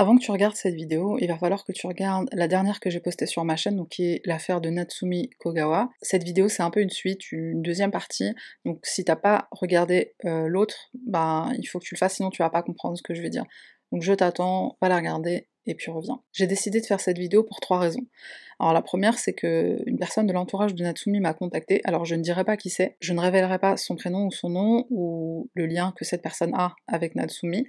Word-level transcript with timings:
Avant 0.00 0.16
que 0.16 0.22
tu 0.22 0.30
regardes 0.30 0.56
cette 0.56 0.74
vidéo, 0.74 1.18
il 1.20 1.28
va 1.28 1.36
falloir 1.36 1.62
que 1.62 1.72
tu 1.72 1.86
regardes 1.86 2.26
la 2.32 2.48
dernière 2.48 2.80
que 2.80 2.88
j'ai 2.88 3.00
postée 3.00 3.26
sur 3.26 3.44
ma 3.44 3.56
chaîne, 3.56 3.76
donc 3.76 3.90
qui 3.90 4.04
est 4.04 4.22
l'affaire 4.24 4.62
de 4.62 4.70
Natsumi 4.70 5.28
Kogawa. 5.38 5.90
Cette 6.00 6.24
vidéo, 6.24 6.48
c'est 6.48 6.62
un 6.62 6.70
peu 6.70 6.80
une 6.80 6.88
suite, 6.88 7.30
une 7.32 7.60
deuxième 7.60 7.90
partie. 7.90 8.32
Donc 8.64 8.78
si 8.82 9.04
t'as 9.04 9.16
pas 9.16 9.48
regardé 9.50 10.14
euh, 10.24 10.46
l'autre, 10.48 10.88
ben 10.94 11.52
il 11.58 11.66
faut 11.66 11.78
que 11.80 11.84
tu 11.84 11.94
le 11.94 11.98
fasses, 11.98 12.14
sinon 12.14 12.30
tu 12.30 12.42
vas 12.42 12.48
pas 12.48 12.62
comprendre 12.62 12.96
ce 12.96 13.02
que 13.02 13.12
je 13.12 13.20
vais 13.20 13.28
dire. 13.28 13.44
Donc 13.92 14.00
je 14.00 14.14
t'attends, 14.14 14.78
va 14.80 14.88
la 14.88 14.96
regarder 14.96 15.48
et 15.66 15.74
puis 15.74 15.90
reviens. 15.90 16.22
J'ai 16.32 16.46
décidé 16.46 16.80
de 16.80 16.86
faire 16.86 17.00
cette 17.00 17.18
vidéo 17.18 17.44
pour 17.44 17.60
trois 17.60 17.78
raisons. 17.78 18.06
Alors 18.58 18.72
la 18.72 18.80
première, 18.80 19.18
c'est 19.18 19.34
que 19.34 19.82
une 19.84 19.98
personne 19.98 20.26
de 20.26 20.32
l'entourage 20.32 20.74
de 20.74 20.82
Natsumi 20.82 21.20
m'a 21.20 21.34
contacté. 21.34 21.82
Alors 21.84 22.06
je 22.06 22.14
ne 22.14 22.22
dirai 22.22 22.44
pas 22.44 22.56
qui 22.56 22.70
c'est, 22.70 22.96
je 23.00 23.12
ne 23.12 23.20
révélerai 23.20 23.58
pas 23.58 23.76
son 23.76 23.96
prénom 23.96 24.28
ou 24.28 24.30
son 24.30 24.48
nom 24.48 24.86
ou 24.88 25.50
le 25.52 25.66
lien 25.66 25.92
que 25.94 26.06
cette 26.06 26.22
personne 26.22 26.54
a 26.54 26.74
avec 26.86 27.16
Natsumi. 27.16 27.66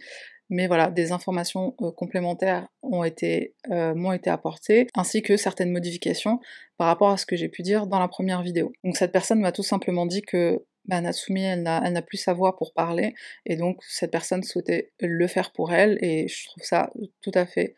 Mais 0.51 0.67
voilà, 0.67 0.91
des 0.91 1.13
informations 1.13 1.75
euh, 1.81 1.91
complémentaires 1.91 2.67
euh, 2.83 3.95
m'ont 3.95 4.13
été 4.13 4.29
apportées, 4.29 4.87
ainsi 4.95 5.21
que 5.21 5.37
certaines 5.37 5.71
modifications 5.71 6.39
par 6.77 6.87
rapport 6.87 7.09
à 7.09 7.17
ce 7.17 7.25
que 7.25 7.37
j'ai 7.37 7.47
pu 7.47 7.63
dire 7.63 7.87
dans 7.87 7.99
la 7.99 8.09
première 8.09 8.43
vidéo. 8.43 8.73
Donc 8.83 8.97
cette 8.97 9.13
personne 9.13 9.39
m'a 9.39 9.53
tout 9.53 9.63
simplement 9.63 10.05
dit 10.05 10.21
que 10.21 10.63
bah, 10.85 11.01
elle 11.01 11.63
n'a 11.93 12.01
plus 12.01 12.17
sa 12.17 12.33
voix 12.33 12.57
pour 12.57 12.73
parler, 12.73 13.13
et 13.45 13.55
donc 13.55 13.77
cette 13.87 14.11
personne 14.11 14.43
souhaitait 14.43 14.91
le 14.99 15.25
faire 15.27 15.53
pour 15.53 15.71
elle, 15.71 15.97
et 16.01 16.27
je 16.27 16.47
trouve 16.47 16.63
ça 16.63 16.91
tout 17.21 17.31
à 17.33 17.45
fait 17.45 17.75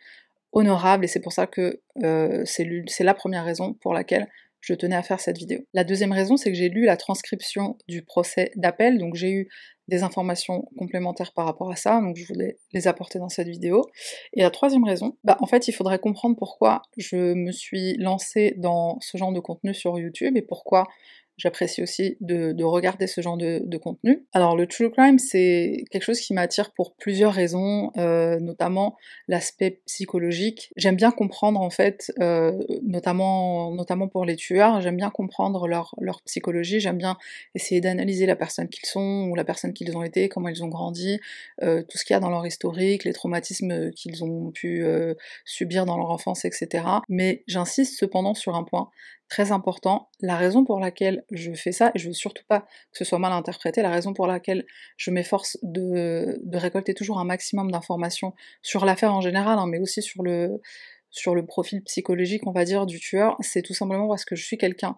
honorable, 0.52 1.06
et 1.06 1.08
c'est 1.08 1.20
pour 1.20 1.34
ça 1.34 1.46
que 1.46 1.80
euh, 2.04 2.44
c'est 2.46 3.04
la 3.04 3.14
première 3.14 3.46
raison 3.46 3.74
pour 3.74 3.94
laquelle 3.94 4.28
je 4.64 4.74
tenais 4.74 4.96
à 4.96 5.04
faire 5.04 5.20
cette 5.20 5.38
vidéo. 5.38 5.60
La 5.74 5.84
deuxième 5.84 6.14
raison, 6.14 6.38
c'est 6.38 6.50
que 6.50 6.58
j'ai 6.58 6.70
lu 6.70 6.86
la 6.86 6.96
transcription 6.96 7.78
du 7.90 8.02
procès 8.02 8.52
d'appel, 8.56 8.98
donc 8.98 9.16
j'ai 9.16 9.32
eu 9.32 9.50
des 9.90 10.04
informations 10.04 10.64
complémentaires 10.78 11.34
par 11.34 11.46
rapport 11.46 11.70
à 11.70 11.76
ça, 11.76 12.00
donc 12.00 12.16
je 12.16 12.26
voulais 12.26 12.58
les 12.72 12.88
apporter 12.88 13.20
dans 13.20 13.28
cette 13.28 13.50
vidéo. 13.50 13.82
Et 14.32 14.42
la 14.42 14.50
troisième 14.50 14.86
raison, 14.86 15.18
bah 15.26 15.36
en 15.42 15.46
fait 15.46 15.68
il 15.68 15.74
faudrait 15.74 16.00
comprendre 16.00 16.38
pourquoi 16.38 16.82
je 16.98 17.34
me 17.34 17.52
suis 17.52 17.98
lancée 17.98 18.54
dans 18.58 18.98
ce 19.02 19.18
genre 19.18 19.34
de 19.34 19.42
contenu 19.42 19.74
sur 19.74 20.00
YouTube 20.00 20.38
et 20.38 20.42
pourquoi 20.42 20.88
J'apprécie 21.38 21.82
aussi 21.82 22.16
de, 22.22 22.64
regarder 22.64 23.08
ce 23.08 23.22
genre 23.22 23.38
de, 23.38 23.78
contenu. 23.78 24.26
Alors 24.34 24.56
le 24.56 24.68
true 24.68 24.92
crime, 24.92 25.18
c'est 25.18 25.84
quelque 25.90 26.04
chose 26.04 26.20
qui 26.20 26.34
m'attire 26.34 26.72
pour 26.74 26.96
plusieurs 26.96 27.34
raisons, 27.34 27.92
euh, 27.98 28.40
notamment 28.40 28.96
l'aspect 29.28 29.82
psychologique. 29.88 30.72
J'aime 30.78 30.96
bien 30.96 31.12
comprendre 31.12 31.60
en 31.60 31.72
fait, 31.72 32.12
euh, 32.20 32.52
notamment, 32.84 33.72
notamment 33.72 34.08
pour 34.08 34.26
les 34.26 34.36
tueurs, 34.36 34.80
j'aime 34.82 34.96
bien 34.96 35.10
comprendre 35.10 35.68
leur, 35.68 35.96
psychologie, 36.26 36.80
j'aime 36.80 36.98
bien 36.98 37.18
essayer 37.56 37.82
d'analyser 37.82 38.28
la 38.28 38.36
personne 38.36 38.70
qu'ils 38.70 38.86
sont 38.86 39.28
ou 39.30 39.36
la 39.36 39.44
personne 39.44 39.74
qu'ils 39.74 39.98
ont 39.98 40.04
été, 40.04 40.30
comment 40.30 40.50
ils 40.50 40.64
ont 40.64 40.68
grandi, 40.68 41.20
euh, 41.64 41.82
tout 41.82 41.98
ce 41.98 42.06
qu'il 42.06 42.14
y 42.14 42.18
a 42.18 42.20
dans 42.20 42.30
leur 42.30 42.46
historique, 42.46 43.04
les 43.04 43.14
traumatismes 43.14 43.92
qu'ils 43.92 44.24
ont 44.24 44.52
pu 44.52 44.86
subir 45.46 45.86
dans 45.86 45.98
leur 45.98 46.12
enfance, 46.12 46.46
etc. 46.46 46.86
Mais 47.10 47.44
j'insiste 47.48 47.98
cependant 48.00 48.36
sur 48.36 48.56
un 48.56 48.64
point, 48.64 48.90
très 49.30 49.52
important. 49.52 50.10
La 50.22 50.38
raison 50.38 50.64
pour 50.64 50.80
laquelle 50.80 51.24
je 51.32 51.54
fais 51.54 51.72
ça, 51.72 51.92
et 51.96 52.00
je 52.00 52.08
veux 52.08 52.14
surtout 52.14 52.44
pas 52.48 52.62
que 52.92 52.98
ce 52.98 53.04
soit 53.04 53.20
mal 53.20 53.32
interprété, 53.32 53.82
la 53.82 53.90
raison 53.90 54.14
pour 54.14 54.28
laquelle 54.28 54.66
je 54.98 55.12
m'efforce 55.12 55.58
de, 55.64 56.40
récolter 56.54 56.94
toujours 56.94 57.20
un 57.20 57.26
maximum 57.26 57.72
d'informations 57.72 58.34
sur 58.62 58.86
l'affaire 58.86 59.14
en 59.14 59.22
général, 59.22 59.58
hein, 59.60 59.68
mais 59.68 59.80
aussi 59.80 60.02
sur 60.02 60.24
le, 60.24 60.62
sur 61.10 61.36
le 61.36 61.46
profil 61.46 61.84
psychologique, 61.84 62.46
on 62.48 62.52
va 62.52 62.66
dire, 62.66 62.86
du 62.86 63.00
tueur, 63.00 63.38
c'est 63.40 63.62
tout 63.62 63.74
simplement 63.74 64.08
parce 64.08 64.26
que 64.26 64.36
je 64.36 64.44
suis 64.44 64.58
quelqu'un 64.58 64.96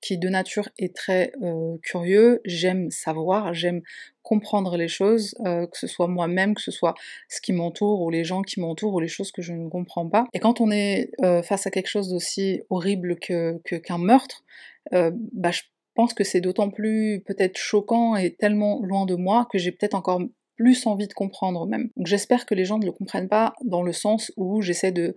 qui 0.00 0.18
de 0.18 0.28
nature 0.28 0.68
est 0.78 0.94
très 0.94 1.32
euh, 1.42 1.76
curieux, 1.82 2.40
j'aime 2.44 2.90
savoir, 2.90 3.54
j'aime 3.54 3.82
comprendre 4.22 4.76
les 4.76 4.88
choses, 4.88 5.34
euh, 5.46 5.66
que 5.66 5.78
ce 5.78 5.86
soit 5.86 6.08
moi-même, 6.08 6.54
que 6.54 6.60
ce 6.60 6.70
soit 6.70 6.94
ce 7.28 7.40
qui 7.40 7.52
m'entoure, 7.52 8.02
ou 8.02 8.10
les 8.10 8.24
gens 8.24 8.42
qui 8.42 8.60
m'entourent, 8.60 8.94
ou 8.94 9.00
les 9.00 9.08
choses 9.08 9.32
que 9.32 9.42
je 9.42 9.52
ne 9.52 9.68
comprends 9.68 10.08
pas. 10.08 10.26
Et 10.32 10.38
quand 10.38 10.60
on 10.60 10.70
est 10.70 11.10
euh, 11.22 11.42
face 11.42 11.66
à 11.66 11.70
quelque 11.70 11.88
chose 11.88 12.08
d'aussi 12.08 12.62
horrible 12.70 13.16
que, 13.18 13.58
qu'un 13.78 13.98
meurtre, 13.98 14.44
bah, 14.92 15.50
je 15.50 15.62
pense 15.94 16.14
que 16.14 16.22
c'est 16.22 16.40
d'autant 16.40 16.70
plus 16.70 17.22
peut-être 17.26 17.56
choquant 17.56 18.14
et 18.14 18.34
tellement 18.34 18.80
loin 18.82 19.06
de 19.06 19.16
moi 19.16 19.48
que 19.50 19.58
j'ai 19.58 19.72
peut-être 19.72 19.94
encore 19.94 20.20
plus 20.56 20.86
envie 20.86 21.06
de 21.06 21.12
comprendre 21.12 21.66
même. 21.66 21.90
Donc 21.96 22.06
j'espère 22.06 22.46
que 22.46 22.54
les 22.54 22.64
gens 22.64 22.78
ne 22.78 22.86
le 22.86 22.92
comprennent 22.92 23.28
pas 23.28 23.54
dans 23.64 23.82
le 23.82 23.92
sens 23.92 24.32
où 24.36 24.62
j'essaie 24.62 24.92
de 24.92 25.14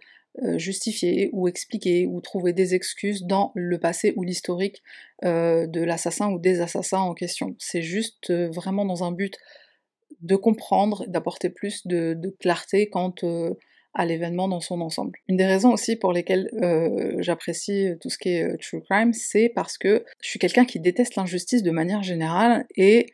justifier 0.58 1.30
ou 1.34 1.48
expliquer 1.48 2.06
ou 2.06 2.22
trouver 2.22 2.54
des 2.54 2.76
excuses 2.76 3.24
dans 3.24 3.52
le 3.56 3.78
passé 3.80 4.14
ou 4.16 4.24
l'historique 4.24 4.82
euh, 5.26 5.68
de 5.68 5.82
l'assassin 5.82 6.32
ou 6.32 6.40
des 6.40 6.62
assassins 6.62 7.00
en 7.00 7.14
question. 7.14 7.56
C'est 7.58 7.82
juste 7.82 8.30
euh, 8.30 8.50
vraiment 8.50 8.86
dans 8.86 9.04
un 9.04 9.12
but 9.12 9.36
de 10.22 10.36
comprendre, 10.36 11.06
d'apporter 11.08 11.50
plus 11.50 11.86
de, 11.88 12.36
clarté 12.40 12.90
quant 12.90 13.14
à 13.94 14.06
l'événement 14.06 14.48
dans 14.48 14.60
son 14.60 14.82
ensemble. 14.82 15.18
Une 15.30 15.38
des 15.38 15.46
raisons 15.46 15.72
aussi 15.72 15.96
pour 15.96 16.12
lesquelles 16.12 16.50
j'apprécie 17.20 17.92
tout 18.02 18.10
ce 18.10 18.18
qui 18.18 18.30
est 18.30 18.58
true 18.58 18.82
crime, 18.82 19.14
c'est 19.14 19.50
parce 19.56 19.78
que 19.78 20.04
je 20.22 20.28
suis 20.28 20.40
quelqu'un 20.40 20.66
qui 20.66 20.82
déteste 20.82 21.16
l'injustice 21.16 21.64
de 21.64 21.72
manière 21.72 22.04
générale 22.04 22.66
et 22.76 23.06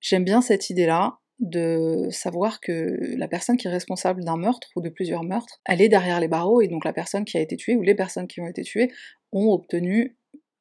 j'aime 0.00 0.22
bien 0.22 0.40
cette 0.40 0.70
idée-là 0.70 1.17
de 1.40 2.08
savoir 2.10 2.60
que 2.60 2.98
la 3.16 3.28
personne 3.28 3.56
qui 3.56 3.68
est 3.68 3.70
responsable 3.70 4.24
d'un 4.24 4.36
meurtre 4.36 4.68
ou 4.74 4.80
de 4.80 4.88
plusieurs 4.88 5.22
meurtres, 5.22 5.60
elle 5.64 5.80
est 5.80 5.88
derrière 5.88 6.20
les 6.20 6.28
barreaux 6.28 6.60
et 6.60 6.68
donc 6.68 6.84
la 6.84 6.92
personne 6.92 7.24
qui 7.24 7.36
a 7.38 7.40
été 7.40 7.56
tuée 7.56 7.76
ou 7.76 7.82
les 7.82 7.94
personnes 7.94 8.26
qui 8.26 8.40
ont 8.40 8.48
été 8.48 8.62
tuées 8.62 8.90
ont 9.32 9.50
obtenu 9.52 10.16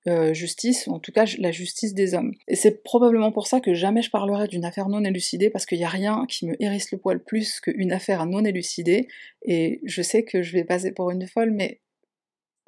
euh, 0.08 0.34
justice, 0.34 0.88
en 0.88 1.00
tout 1.00 1.12
cas 1.12 1.26
la 1.38 1.52
justice 1.52 1.94
des 1.94 2.14
hommes. 2.14 2.32
Et 2.48 2.56
c'est 2.56 2.82
probablement 2.84 3.34
pour 3.34 3.48
ça 3.48 3.60
que 3.60 3.74
jamais 3.74 4.02
je 4.02 4.10
parlerai 4.10 4.48
d'une 4.48 4.64
affaire 4.64 4.88
non 4.88 5.04
élucidée, 5.04 5.50
parce 5.50 5.66
qu'il 5.66 5.80
n'y 5.80 5.84
a 5.84 5.90
rien 5.90 6.26
qui 6.30 6.46
me 6.46 6.56
hérisse 6.64 6.92
le 6.92 6.98
poil 6.98 7.22
plus 7.22 7.60
qu'une 7.60 7.92
affaire 7.92 8.26
non 8.26 8.46
élucidée, 8.46 9.10
et 9.42 9.82
je 9.84 10.02
sais 10.02 10.24
que 10.24 10.42
je 10.44 10.54
vais 10.54 10.64
passer 10.64 10.94
pour 10.94 11.12
une 11.12 11.28
folle, 11.28 11.52
mais 11.52 11.82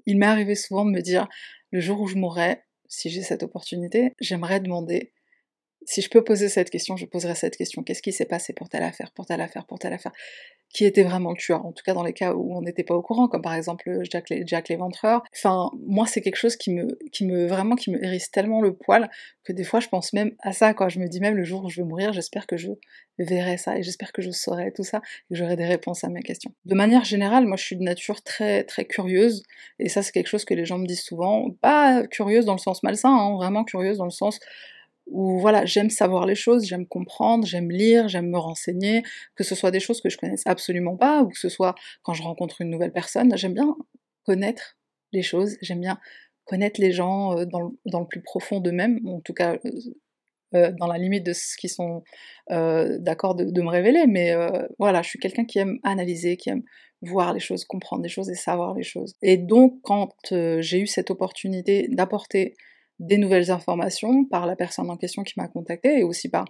il 0.06 0.18
m'est 0.18 0.26
arrivé 0.26 0.56
souvent 0.56 0.84
de 0.84 0.92
me 0.92 1.02
dire, 1.02 1.30
le 1.72 1.80
jour 1.80 2.02
où 2.02 2.08
je 2.08 2.16
mourrai, 2.16 2.64
si 2.90 3.10
j'ai 3.10 3.22
cette 3.22 3.44
opportunité, 3.44 4.12
j'aimerais 4.20 4.60
demander 4.60 5.14
si 5.90 6.04
je 6.04 6.10
peux 6.12 6.24
poser 6.24 6.50
cette 6.50 6.70
question, 6.70 6.98
je 6.98 7.08
poserai 7.08 7.34
cette 7.34 7.58
question. 7.58 7.82
Qu'est-ce 7.82 8.04
qui 8.04 8.12
s'est 8.12 8.26
passé 8.26 8.54
pour 8.54 8.70
telle 8.70 8.84
affaire, 8.84 9.12
pour 9.12 9.26
telle 9.26 9.42
affaire, 9.42 9.66
pour 9.66 9.80
telle 9.80 9.92
affaire? 9.92 10.12
Qui 10.72 10.86
était 10.86 11.02
vraiment 11.02 11.32
le 11.32 11.38
tueur? 11.38 11.66
En 11.66 11.72
tout 11.72 11.82
cas, 11.84 11.96
dans 11.96 12.04
les 12.04 12.14
cas 12.14 12.36
où 12.36 12.56
on 12.56 12.62
n'était 12.62 12.84
pas 12.84 12.94
au 12.94 13.02
courant, 13.02 13.28
comme 13.28 13.42
par 13.42 13.56
exemple 13.56 14.02
Jack, 14.04 14.32
Jack 14.46 14.70
l'Éventreur. 14.70 15.24
Enfin, 15.36 15.72
moi, 15.88 16.06
c'est 16.06 16.22
quelque 16.22 16.36
chose 16.36 16.58
qui 16.58 16.72
me, 16.72 17.00
qui 17.12 17.26
me, 17.26 17.48
vraiment, 17.48 17.74
qui 17.76 17.90
me 17.90 18.04
hérisse 18.06 18.30
tellement 18.30 18.62
le 18.62 18.76
poil 18.76 19.10
que 19.44 19.52
des 19.52 19.64
fois, 19.64 19.80
je 19.80 19.88
pense 19.88 20.14
même 20.14 20.36
à 20.44 20.54
ça. 20.54 20.76
Je 20.90 21.00
me 21.00 21.08
dis 21.08 21.20
même 21.20 21.36
le 21.36 21.44
jour 21.44 21.66
où 21.66 21.70
je 21.70 21.82
vais 21.82 21.88
mourir, 21.88 22.14
j'espère 22.14 22.46
que 22.46 22.56
je 22.56 22.70
verrai 23.18 23.58
ça 23.58 23.76
et 23.76 23.82
j'espère 23.82 24.12
que 24.12 24.22
je 24.22 24.30
saurai 24.30 24.72
tout 24.72 24.84
ça 24.84 24.98
et 24.98 25.34
que 25.34 25.40
j'aurai 25.40 25.56
des 25.56 25.66
réponses 25.66 26.04
à 26.04 26.10
mes 26.10 26.22
questions. 26.22 26.54
De 26.66 26.76
manière 26.76 27.04
générale, 27.04 27.48
moi, 27.48 27.58
je 27.58 27.64
suis 27.64 27.76
de 27.76 27.84
nature 27.84 28.22
très, 28.22 28.64
très 28.64 28.86
curieuse 28.86 29.42
et 29.80 29.90
ça, 29.90 30.04
c'est 30.04 30.12
quelque 30.12 30.28
chose 30.28 30.46
que 30.46 30.54
les 30.54 30.66
gens 30.66 30.78
me 30.78 30.86
disent 30.86 31.02
souvent. 31.02 31.50
Pas 31.62 32.06
curieuse 32.06 32.46
dans 32.46 32.54
le 32.54 32.60
sens 32.60 32.84
malsain, 32.84 33.10
hein, 33.10 33.36
vraiment 33.38 33.64
curieuse 33.64 33.98
dans 33.98 34.06
le 34.06 34.12
sens 34.12 34.40
où 35.12 35.40
voilà, 35.40 35.66
j'aime 35.66 35.90
savoir 35.90 36.26
les 36.26 36.36
choses, 36.36 36.66
j'aime 36.66 36.86
comprendre, 36.86 37.46
j'aime 37.46 37.72
lire, 37.72 38.08
j'aime 38.08 38.30
me 38.30 38.38
renseigner, 38.38 39.04
que 39.36 39.44
ce 39.44 39.56
soit 39.56 39.72
des 39.72 39.80
choses 39.80 40.02
que 40.02 40.10
je 40.10 40.18
connaisse 40.18 40.44
absolument 40.46 40.98
pas, 40.98 41.24
ou 41.24 41.30
que 41.30 41.40
ce 41.40 41.50
soit 41.50 41.76
quand 42.04 42.14
je 42.14 42.24
rencontre 42.24 42.62
une 42.62 42.70
nouvelle 42.70 42.94
personne, 42.94 43.36
j'aime 43.36 43.54
bien 43.54 43.76
connaître 44.24 44.78
les 45.12 45.24
choses, 45.24 45.58
j'aime 45.62 45.82
bien 45.82 46.00
connaître 46.46 46.82
les 46.82 46.92
gens 46.92 47.38
euh, 47.38 47.46
dans, 47.46 48.00
le, 48.00 48.08
plus 48.08 48.22
profond 48.22 48.60
d'eux-mêmes, 48.60 49.00
en 49.08 49.22
tout 49.22 49.34
cas 49.34 49.54
euh, 49.54 49.72
euh, 50.56 50.72
dans 50.80 50.88
la 50.88 50.98
limite 50.98 51.24
de 51.26 51.34
ce 51.34 51.56
qu'ils 51.58 51.70
sont 51.70 52.04
d'accord 52.50 53.36
de, 53.36 53.46
de, 53.46 53.62
me 53.62 53.70
révéler, 53.70 54.08
mais 54.08 54.34
voilà, 54.80 55.04
je 55.04 55.10
suis 55.10 55.20
quelqu'un 55.20 55.46
qui 55.46 55.60
aime 55.60 55.78
analyser, 55.84 56.38
qui 56.38 56.50
aime 56.50 56.64
voir 57.04 57.34
les 57.34 57.40
choses, 57.40 57.64
comprendre 57.66 58.02
les 58.02 58.10
choses 58.10 58.30
et 58.32 58.36
savoir 58.36 58.74
les 58.74 58.84
choses. 58.84 59.16
Et 59.22 59.38
donc 59.38 59.80
quand 59.84 60.12
j'ai 60.32 60.80
eu 60.80 60.88
cette 60.88 61.12
opportunité 61.12 61.88
d'apporter 61.90 62.56
des 63.00 63.18
nouvelles 63.18 63.50
informations 63.50 64.26
par 64.26 64.46
la 64.46 64.56
personne 64.56 64.90
en 64.90 64.98
question 64.98 65.24
qui 65.24 65.34
m'a 65.38 65.48
contacté 65.48 66.00
et 66.00 66.04
aussi 66.04 66.30
par 66.30 66.46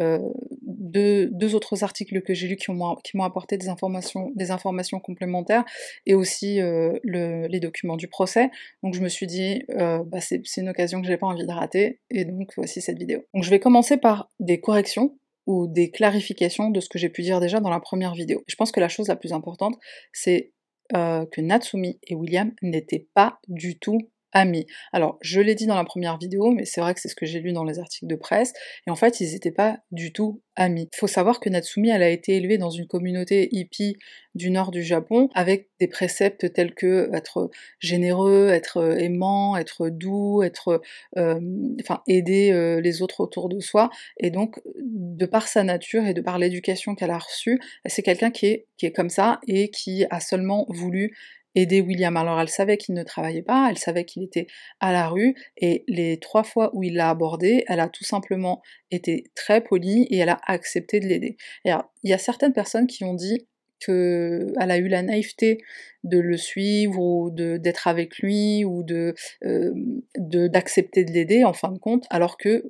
euh, 0.00 0.18
deux, 0.62 1.54
autres 1.54 1.84
articles 1.84 2.22
que 2.22 2.34
j'ai 2.34 2.48
lus 2.48 2.56
qui 2.56 2.72
m'ont 2.72 3.24
apporté 3.24 3.56
des 3.56 3.68
informations, 3.68 4.32
des 4.34 4.50
informations 4.50 4.98
complémentaires 5.00 5.64
et 6.06 6.14
aussi 6.14 6.60
euh, 6.60 6.98
les 7.04 7.60
documents 7.60 7.96
du 7.96 8.08
procès. 8.08 8.50
Donc 8.82 8.94
je 8.94 9.00
me 9.00 9.08
suis 9.08 9.26
dit, 9.26 9.62
euh, 9.70 10.02
bah, 10.04 10.20
c'est 10.20 10.42
une 10.56 10.68
occasion 10.68 11.00
que 11.00 11.06
j'ai 11.06 11.16
pas 11.16 11.26
envie 11.26 11.46
de 11.46 11.52
rater 11.52 12.00
et 12.10 12.24
donc 12.24 12.52
voici 12.56 12.80
cette 12.80 12.98
vidéo. 12.98 13.24
Donc 13.34 13.44
je 13.44 13.50
vais 13.50 13.60
commencer 13.60 13.96
par 13.96 14.28
des 14.40 14.60
corrections 14.60 15.16
ou 15.46 15.66
des 15.66 15.90
clarifications 15.90 16.70
de 16.70 16.80
ce 16.80 16.88
que 16.88 16.98
j'ai 16.98 17.08
pu 17.08 17.22
dire 17.22 17.40
déjà 17.40 17.60
dans 17.60 17.70
la 17.70 17.80
première 17.80 18.14
vidéo. 18.14 18.42
Je 18.46 18.54
pense 18.56 18.72
que 18.72 18.80
la 18.80 18.88
chose 18.88 19.08
la 19.08 19.16
plus 19.16 19.32
importante, 19.32 19.76
c'est 20.12 20.52
que 20.90 21.40
Natsumi 21.40 21.98
et 22.06 22.14
William 22.14 22.52
n'étaient 22.60 23.06
pas 23.14 23.38
du 23.48 23.78
tout 23.78 24.11
amis. 24.32 24.66
Alors, 24.92 25.18
je 25.20 25.40
l'ai 25.40 25.54
dit 25.54 25.66
dans 25.66 25.76
la 25.76 25.84
première 25.84 26.18
vidéo, 26.18 26.50
mais 26.50 26.64
c'est 26.64 26.80
vrai 26.80 26.94
que 26.94 27.00
c'est 27.00 27.08
ce 27.08 27.14
que 27.14 27.26
j'ai 27.26 27.40
lu 27.40 27.52
dans 27.52 27.64
les 27.64 27.78
articles 27.78 28.06
de 28.06 28.16
presse, 28.16 28.52
et 28.86 28.90
en 28.90 28.96
fait, 28.96 29.20
ils 29.20 29.32
n'étaient 29.32 29.52
pas 29.52 29.78
du 29.90 30.12
tout 30.12 30.42
amis. 30.56 30.88
Il 30.92 30.98
faut 30.98 31.06
savoir 31.06 31.40
que 31.40 31.48
Natsumi, 31.48 31.90
elle 31.90 32.02
a 32.02 32.08
été 32.08 32.36
élevée 32.36 32.58
dans 32.58 32.70
une 32.70 32.86
communauté 32.86 33.48
hippie 33.52 33.96
du 34.34 34.50
nord 34.50 34.70
du 34.70 34.82
Japon, 34.82 35.28
avec 35.34 35.68
des 35.78 35.88
préceptes 35.88 36.52
tels 36.52 36.74
que 36.74 37.10
être 37.14 37.50
généreux, 37.78 38.48
être 38.48 38.98
aimant, 38.98 39.56
être 39.56 39.88
doux, 39.88 40.42
être, 40.42 40.80
euh, 41.18 41.40
enfin, 41.80 42.02
aider 42.06 42.50
euh, 42.52 42.80
les 42.80 43.02
autres 43.02 43.20
autour 43.20 43.48
de 43.48 43.60
soi, 43.60 43.90
et 44.18 44.30
donc, 44.30 44.60
de 44.76 45.26
par 45.26 45.48
sa 45.48 45.62
nature 45.64 46.04
et 46.06 46.14
de 46.14 46.20
par 46.20 46.38
l'éducation 46.38 46.94
qu'elle 46.94 47.10
a 47.10 47.18
reçue, 47.18 47.60
c'est 47.86 48.02
quelqu'un 48.02 48.30
qui 48.30 48.46
est, 48.46 48.66
qui 48.76 48.86
est 48.86 48.92
comme 48.92 49.10
ça, 49.10 49.40
et 49.46 49.70
qui 49.70 50.06
a 50.10 50.20
seulement 50.20 50.66
voulu 50.68 51.14
aider 51.54 51.80
William. 51.80 52.16
Alors 52.16 52.40
elle 52.40 52.48
savait 52.48 52.76
qu'il 52.76 52.94
ne 52.94 53.02
travaillait 53.02 53.42
pas, 53.42 53.68
elle 53.70 53.78
savait 53.78 54.04
qu'il 54.04 54.22
était 54.22 54.46
à 54.80 54.92
la 54.92 55.08
rue, 55.08 55.34
et 55.56 55.84
les 55.88 56.18
trois 56.18 56.44
fois 56.44 56.70
où 56.74 56.82
il 56.82 56.94
l'a 56.94 57.10
abordé, 57.10 57.64
elle 57.68 57.80
a 57.80 57.88
tout 57.88 58.04
simplement 58.04 58.62
été 58.90 59.24
très 59.34 59.62
polie 59.62 60.04
et 60.10 60.18
elle 60.18 60.28
a 60.28 60.40
accepté 60.46 61.00
de 61.00 61.06
l'aider. 61.06 61.36
il 61.64 61.76
y 62.04 62.12
a 62.12 62.18
certaines 62.18 62.52
personnes 62.52 62.86
qui 62.86 63.04
ont 63.04 63.14
dit 63.14 63.46
qu'elle 63.84 64.54
a 64.56 64.78
eu 64.78 64.88
la 64.88 65.02
naïveté 65.02 65.58
de 66.04 66.18
le 66.18 66.36
suivre 66.36 67.00
ou 67.00 67.30
d'être 67.30 67.88
avec 67.88 68.18
lui 68.18 68.64
ou 68.64 68.82
de 68.82 69.14
euh, 69.44 69.72
d'accepter 70.16 71.04
de 71.04 71.12
l'aider 71.12 71.44
en 71.44 71.52
fin 71.52 71.72
de 71.72 71.78
compte, 71.78 72.04
alors 72.10 72.36
que 72.36 72.64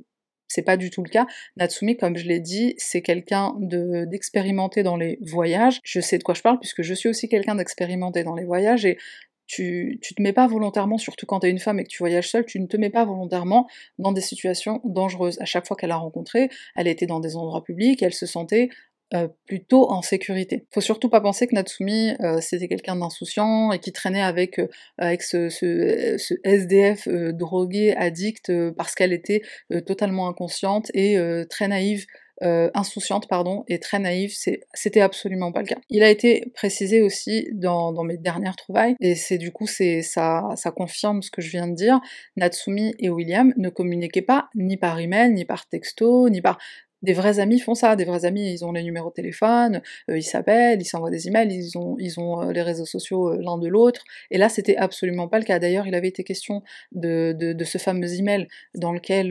c'est 0.52 0.62
pas 0.62 0.76
du 0.76 0.90
tout 0.90 1.02
le 1.02 1.08
cas. 1.08 1.26
Natsumi, 1.56 1.96
comme 1.96 2.16
je 2.16 2.26
l'ai 2.26 2.40
dit, 2.40 2.74
c'est 2.76 3.02
quelqu'un 3.02 3.54
d'expérimenté 3.58 4.82
dans 4.82 4.96
les 4.96 5.18
voyages. 5.22 5.80
Je 5.84 6.00
sais 6.00 6.18
de 6.18 6.22
quoi 6.22 6.34
je 6.34 6.42
parle 6.42 6.58
puisque 6.58 6.82
je 6.82 6.94
suis 6.94 7.08
aussi 7.08 7.28
quelqu'un 7.28 7.54
d'expérimenté 7.54 8.22
dans 8.22 8.34
les 8.34 8.44
voyages 8.44 8.84
et 8.84 8.98
tu, 9.46 9.98
tu 10.00 10.14
te 10.14 10.22
mets 10.22 10.32
pas 10.32 10.46
volontairement, 10.46 10.98
surtout 10.98 11.26
quand 11.26 11.40
tu 11.40 11.46
es 11.46 11.50
une 11.50 11.58
femme 11.58 11.78
et 11.78 11.84
que 11.84 11.88
tu 11.88 11.98
voyages 11.98 12.30
seule, 12.30 12.46
tu 12.46 12.58
ne 12.60 12.66
te 12.66 12.76
mets 12.76 12.90
pas 12.90 13.04
volontairement 13.04 13.68
dans 13.98 14.12
des 14.12 14.20
situations 14.20 14.80
dangereuses. 14.84 15.38
À 15.40 15.44
chaque 15.44 15.66
fois 15.66 15.76
qu'elle 15.76 15.90
a 15.90 15.96
rencontré, 15.96 16.48
elle 16.76 16.88
était 16.88 17.06
dans 17.06 17.20
des 17.20 17.36
endroits 17.36 17.62
publics, 17.62 18.02
elle 18.02 18.14
se 18.14 18.26
sentait 18.26 18.70
euh, 19.14 19.28
plutôt 19.46 19.90
en 19.90 20.00
sécurité. 20.00 20.64
Faut 20.70 20.80
surtout 20.80 21.10
pas 21.10 21.20
penser 21.20 21.46
que 21.46 21.54
Natsumi 21.54 22.14
euh, 22.20 22.40
c'était 22.40 22.66
quelqu'un 22.66 22.96
d'insouciant 22.96 23.70
et 23.70 23.78
qui 23.78 23.92
traînait 23.92 24.22
avec, 24.22 24.58
euh, 24.58 24.68
ce, 24.98 26.16
SDF 26.44 27.08
drogué, 27.08 27.94
addict, 27.94 28.50
parce 28.76 28.94
qu'elle 28.94 29.12
était 29.12 29.42
totalement 29.86 30.28
inconsciente 30.28 30.90
et 30.94 31.18
très 31.50 31.68
naïve. 31.68 32.06
insouciante 32.40 33.28
pardon 33.28 33.64
et 33.68 33.78
très 33.78 33.98
naïve, 33.98 34.32
c'était 34.74 35.00
absolument 35.00 35.52
pas 35.52 35.60
le 35.60 35.66
cas. 35.66 35.78
Il 35.90 36.02
a 36.02 36.10
été 36.10 36.50
précisé 36.54 37.02
aussi 37.02 37.48
dans, 37.52 37.92
mes 38.04 38.16
dernières 38.16 38.56
trouvailles 38.56 38.96
et 39.00 39.14
c'est 39.14 39.38
du 39.38 39.52
coup 39.52 39.66
ça, 39.66 40.48
ça 40.56 40.70
confirme 40.70 41.22
ce 41.22 41.30
que 41.30 41.42
je 41.42 41.50
viens 41.50 41.68
de 41.68 41.74
dire. 41.74 42.00
Natsumi 42.36 42.94
et 42.98 43.10
William 43.10 43.52
ne 43.56 43.68
communiquaient 43.68 44.22
pas 44.22 44.48
ni 44.54 44.76
par 44.76 44.98
email, 44.98 45.32
ni 45.32 45.44
par 45.44 45.68
texto, 45.68 46.28
ni 46.30 46.40
par 46.40 46.58
des 47.02 47.12
vrais 47.12 47.40
amis 47.40 47.58
font 47.58 47.74
ça, 47.74 47.96
des 47.96 48.04
vrais 48.04 48.24
amis, 48.24 48.52
ils 48.52 48.64
ont 48.64 48.72
les 48.72 48.82
numéros 48.82 49.10
de 49.10 49.14
téléphone, 49.14 49.82
euh, 50.10 50.18
ils 50.18 50.22
s'appellent, 50.22 50.80
ils 50.80 50.84
s'envoient 50.84 51.10
des 51.10 51.28
emails, 51.28 51.52
ils 51.52 51.78
ont, 51.78 52.42
euh, 52.42 52.52
les 52.52 52.62
réseaux 52.62 52.86
sociaux 52.86 53.30
euh, 53.30 53.38
l'un 53.40 53.58
de 53.58 53.68
l'autre, 53.68 54.02
et 54.30 54.38
là 54.38 54.48
c'était 54.48 54.76
absolument 54.76 55.28
pas 55.28 55.38
le 55.38 55.44
cas. 55.44 55.58
D'ailleurs, 55.58 55.86
il 55.86 55.94
avait 55.94 56.08
été 56.08 56.24
question 56.24 56.62
de, 56.92 57.36
ce 57.64 57.78
fameux 57.78 58.14
email 58.14 58.48
dans 58.74 58.92
lequel 58.92 59.28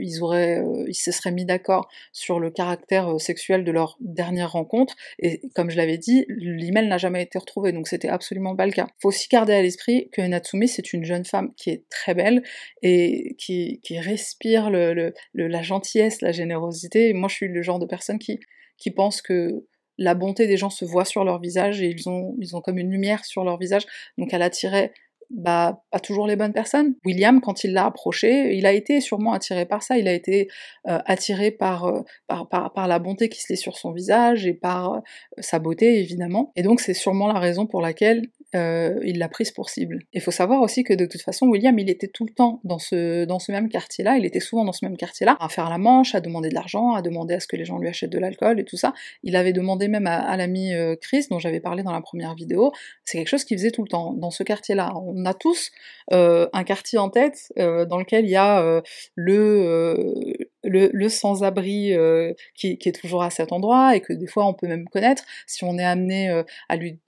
ils 0.00 0.22
auraient, 0.22 0.62
ils 0.86 0.94
se 0.94 1.10
seraient 1.10 1.32
mis 1.32 1.44
d'accord 1.44 1.88
sur 2.12 2.38
le 2.40 2.50
caractère 2.50 3.20
sexuel 3.20 3.64
de 3.64 3.72
leur 3.72 3.96
dernière 4.00 4.52
rencontre, 4.52 4.94
et 5.18 5.40
comme 5.54 5.70
je 5.70 5.76
l'avais 5.76 5.98
dit, 5.98 6.24
l'email 6.28 6.88
n'a 6.88 6.98
jamais 6.98 7.22
été 7.22 7.38
retrouvé, 7.38 7.72
donc 7.72 7.88
c'était 7.88 8.08
absolument 8.08 8.56
pas 8.56 8.66
le 8.66 8.72
cas. 8.72 8.86
Faut 9.00 9.08
aussi 9.08 9.28
garder 9.28 9.52
à 9.52 9.62
l'esprit 9.62 10.08
que 10.12 10.22
Natsumi 10.22 10.68
c'est 10.68 10.92
une 10.92 11.04
jeune 11.04 11.24
femme 11.24 11.52
qui 11.56 11.70
est 11.70 11.84
très 11.90 12.14
belle 12.14 12.42
et 12.82 13.34
qui, 13.38 13.80
respire 13.98 14.70
la 14.70 15.62
gentillesse, 15.62 16.20
la 16.20 16.32
générosité 16.32 16.95
moi, 17.12 17.28
je 17.28 17.34
suis 17.34 17.48
le 17.48 17.62
genre 17.62 17.78
de 17.78 17.86
personne 17.86 18.18
qui, 18.18 18.40
qui 18.78 18.90
pense 18.90 19.22
que 19.22 19.64
la 19.98 20.14
bonté 20.14 20.46
des 20.46 20.56
gens 20.56 20.70
se 20.70 20.84
voit 20.84 21.04
sur 21.04 21.24
leur 21.24 21.40
visage 21.40 21.80
et 21.80 21.94
ils 21.96 22.08
ont, 22.08 22.60
comme 22.60 22.78
une 22.78 22.90
lumière 22.90 23.24
sur 23.24 23.44
leur 23.44 23.58
visage. 23.58 23.86
Donc 24.18 24.32
elle 24.32 24.42
attirait 24.42 24.92
bah, 25.30 25.82
pas 25.90 25.98
toujours 25.98 26.26
les 26.26 26.36
bonnes 26.36 26.52
personnes. 26.52 26.94
William, 27.04 27.40
quand 27.40 27.64
il 27.64 27.72
l'a 27.72 27.86
approché, 27.86 28.54
il 28.54 28.64
a 28.66 28.72
été 28.72 29.00
sûrement 29.00 29.32
attiré 29.32 29.66
par 29.66 29.82
ça, 29.82 29.98
il 29.98 30.06
a 30.06 30.12
été 30.12 30.48
euh, 30.86 30.98
attiré 31.04 31.50
par, 31.50 31.86
euh, 31.86 32.02
par, 32.28 32.86
la 32.86 32.98
bonté 33.00 33.28
qui 33.28 33.40
se 33.40 33.52
lit 33.52 33.56
sur 33.56 33.76
son 33.76 33.90
visage 33.92 34.46
et 34.46 34.54
par 34.54 34.92
euh, 34.92 35.00
sa 35.38 35.58
beauté, 35.58 35.98
évidemment. 35.98 36.52
Et 36.54 36.62
donc 36.62 36.80
c'est 36.80 36.94
sûrement 36.94 37.26
la 37.26 37.40
raison 37.40 37.66
pour 37.66 37.80
laquelle 37.80 38.22
euh, 38.54 39.00
il 39.04 39.18
l'a 39.18 39.28
prise 39.28 39.50
pour 39.50 39.70
cible. 39.70 39.98
Il 40.12 40.20
faut 40.20 40.30
savoir 40.30 40.62
aussi 40.62 40.84
que 40.84 40.94
de 40.94 41.04
toute 41.04 41.20
façon, 41.20 41.46
William, 41.46 41.76
il 41.78 41.90
était 41.90 42.06
tout 42.06 42.24
le 42.24 42.32
temps 42.32 42.60
dans 42.64 42.78
ce, 42.78 43.24
dans 43.24 43.38
ce 43.38 43.50
même 43.50 43.68
quartier-là, 43.68 44.16
il 44.16 44.24
était 44.24 44.40
souvent 44.40 44.64
dans 44.64 44.72
ce 44.72 44.84
même 44.84 44.96
quartier-là, 44.96 45.36
à 45.40 45.48
faire 45.48 45.68
la 45.68 45.78
manche, 45.78 46.14
à 46.14 46.20
demander 46.20 46.48
de 46.48 46.54
l'argent, 46.54 46.92
à 46.92 47.02
demander 47.02 47.34
à 47.34 47.40
ce 47.40 47.48
que 47.48 47.56
les 47.56 47.64
gens 47.64 47.78
lui 47.78 47.88
achètent 47.88 48.10
de 48.10 48.18
l'alcool 48.18 48.60
et 48.60 48.64
tout 48.64 48.76
ça. 48.76 48.94
Il 49.22 49.36
avait 49.36 49.52
demandé 49.52 49.88
même 49.88 50.06
à, 50.06 50.36
l'ami 50.36 50.74
euh, 50.74 50.94
Chris, 51.00 51.26
dont 51.30 51.38
j'avais 51.38 51.60
parlé 51.60 51.82
dans 51.82 51.92
la 51.92 52.00
première 52.00 52.34
vidéo, 52.34 52.72
c'est 53.04 53.18
quelque 53.18 53.28
chose 53.28 53.44
qu'il 53.44 53.58
faisait 53.58 53.72
tout 53.72 53.82
le 53.82 53.88
temps, 53.88 54.12
dans 54.12 54.30
ce 54.30 54.42
quartier-là. 54.42 54.92
On 54.96 55.24
a 55.24 55.34
tous 55.34 55.70
euh, 56.12 56.48
un 56.52 56.64
quartier 56.64 56.98
en 56.98 57.10
tête 57.10 57.52
dans 57.56 57.98
lequel 57.98 58.24
il 58.26 58.30
y 58.30 58.36
a 58.36 58.82
le 59.14 60.36
le, 60.66 61.08
sans-abri 61.08 61.92
euh, 61.92 62.32
qui, 62.54 62.78
est 62.84 63.00
toujours 63.00 63.22
à 63.22 63.30
cet 63.30 63.52
endroit 63.52 63.96
et 63.96 64.00
que 64.00 64.12
des 64.12 64.26
fois 64.26 64.46
on 64.46 64.54
peut 64.54 64.66
même 64.66 64.86
connaître. 64.88 65.24
Si 65.46 65.64
on 65.64 65.78
est 65.78 65.84
amené 65.84 66.28
euh, 66.30 66.42
à, 66.68 66.76
lui, 66.76 66.98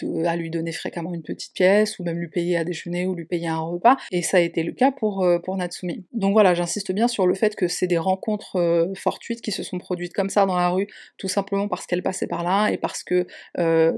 donner 0.51 0.73
fréquemment 0.73 1.15
une 1.15 1.23
petite 1.23 1.55
pièce 1.55 1.99
ou 1.99 2.05
même 2.05 2.19
lui 2.19 2.29
payer 2.29 2.57
à 2.57 2.65
déjeuner 2.65 3.07
ou 3.07 3.15
lui 3.15 3.25
payer 3.25 3.49
un 3.49 3.59
repas. 3.59 3.97
Et 4.11 4.23
ça 4.23 4.39
a 4.39 4.41
été 4.41 4.63
le 4.63 4.73
cas 4.73 4.93
pour, 4.93 5.25
euh, 5.25 5.39
pour 5.39 5.57
Natsumi. 5.57 6.05
Donc 6.13 6.33
voilà, 6.33 6.55
j'insiste 6.55 6.93
bien 6.93 7.09
sur 7.09 7.27
le 7.27 7.35
fait 7.35 7.57
que 7.57 7.69
c'est 7.69 7.87
des 7.87 7.99
rencontres 7.99 8.89
fortuites 8.97 9.43
qui 9.43 9.53
se 9.53 9.63
sont 9.63 9.79
produites 9.79 10.13
comme 10.13 10.31
ça 10.31 10.47
dans 10.47 10.57
la 10.57 10.69
rue 10.69 10.89
tout 11.17 11.29
simplement 11.29 11.69
parce 11.69 11.87
qu'elle 11.87 12.03
passait 12.03 12.27
par 12.27 12.43
là 12.43 12.69
et 12.69 12.77
parce 12.77 13.03
que 13.03 13.27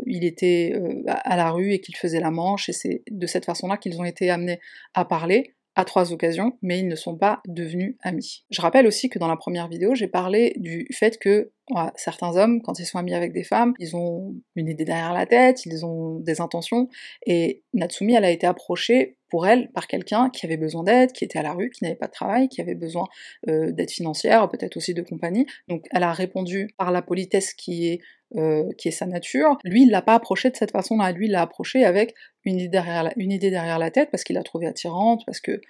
il 0.07 0.25
était 0.25 0.75
à 1.07 1.37
la 1.37 1.51
rue 1.51 1.73
et 1.73 1.81
qu'il 1.81 1.97
faisait 1.97 2.21
la 2.21 2.31
manche. 2.31 2.69
Et 2.69 2.73
c'est 2.73 3.03
de 3.11 3.27
cette 3.27 3.45
façon-là 3.45 3.77
qu'ils 3.77 4.01
ont 4.01 4.05
été 4.05 4.31
amenés 4.31 4.61
à 4.95 5.05
parler 5.05 5.55
à 5.77 5.85
trois 5.85 6.13
occasions, 6.13 6.59
mais 6.63 6.81
ils 6.81 6.89
ne 6.89 6.97
sont 6.97 7.17
pas 7.17 7.41
devenus 7.47 7.97
amis. 8.03 8.45
Je 8.51 8.61
rappelle 8.61 8.87
aussi 8.87 9.09
que 9.09 9.19
dans 9.19 9.29
la 9.29 9.37
première 9.37 9.69
vidéo, 9.69 9.95
j'ai 9.95 10.09
parlé 10.09 10.55
du 10.57 10.87
fait 10.93 11.19
que 11.19 11.53
certains 11.95 12.37
hommes, 12.37 12.61
quand 12.63 12.79
ils 12.79 12.87
sont 12.87 12.99
amis 12.99 13.15
avec 13.15 13.33
des 13.33 13.45
femmes, 13.45 13.75
ils 13.79 13.95
ont 13.95 14.35
une 14.57 14.69
idée 14.69 14.85
derrière 14.85 15.13
la 15.13 15.27
tête, 15.27 15.65
ils 15.67 15.87
ont 15.87 16.19
des 16.19 16.41
intentions, 16.41 16.89
et 17.27 17.63
Natsumi, 17.73 18.15
elle 18.15 18.25
a 18.25 18.31
été 18.31 18.47
approchée 18.47 19.17
pour 19.31 19.47
elle 19.47 19.71
par 19.71 19.87
quelqu'un 19.87 20.31
qui 20.31 20.45
avait 20.47 20.57
besoin 20.57 20.83
d'aide, 20.83 21.13
qui 21.13 21.25
était 21.25 21.39
à 21.39 21.43
la 21.43 21.53
rue, 21.53 21.71
qui 21.71 21.85
n'avait 21.85 21.97
pas 21.97 22.07
de 22.07 22.13
travail, 22.13 22.49
qui 22.49 22.61
avait 22.61 22.75
besoin 22.75 23.07
euh, 23.49 23.73
d'aide 23.73 23.91
financière, 23.91 24.49
peut-être 24.49 24.77
aussi 24.77 24.95
de 24.95 25.03
compagnie. 25.03 25.47
Donc 25.69 25.87
elle 25.91 26.03
a 26.03 26.13
répondu 26.13 26.69
par 26.77 26.91
la 26.93 27.03
politesse 27.03 27.55
qui 27.55 27.89
est 27.89 28.01
euh, 28.37 28.69
qui 28.79 28.89
est 28.89 28.93
sa 28.93 29.07
nature. 29.07 29.59
Lui, 29.65 29.83
il 29.83 29.91
l'a 29.91 30.03
pas 30.03 30.15
approché 30.15 30.51
de 30.51 30.57
cette 30.57 30.71
façon-là. 30.71 31.11
Lui, 31.11 31.27
il 31.27 31.33
l'a 31.33 31.43
approché 31.43 31.85
avec 31.85 32.15
une 32.45 32.59
idée 32.59 32.69
derrière 32.69 33.03
la, 33.03 33.13
une 33.17 33.33
idée 33.33 33.51
derrière 33.51 33.79
la 33.79 33.91
tête 33.91 34.11
parce 34.13 34.23
qu'il 34.23 34.37
l'a 34.37 34.45
trouvée 34.45 34.69
attirante, 34.69 35.23
parce 35.27 35.41
que 35.41 35.61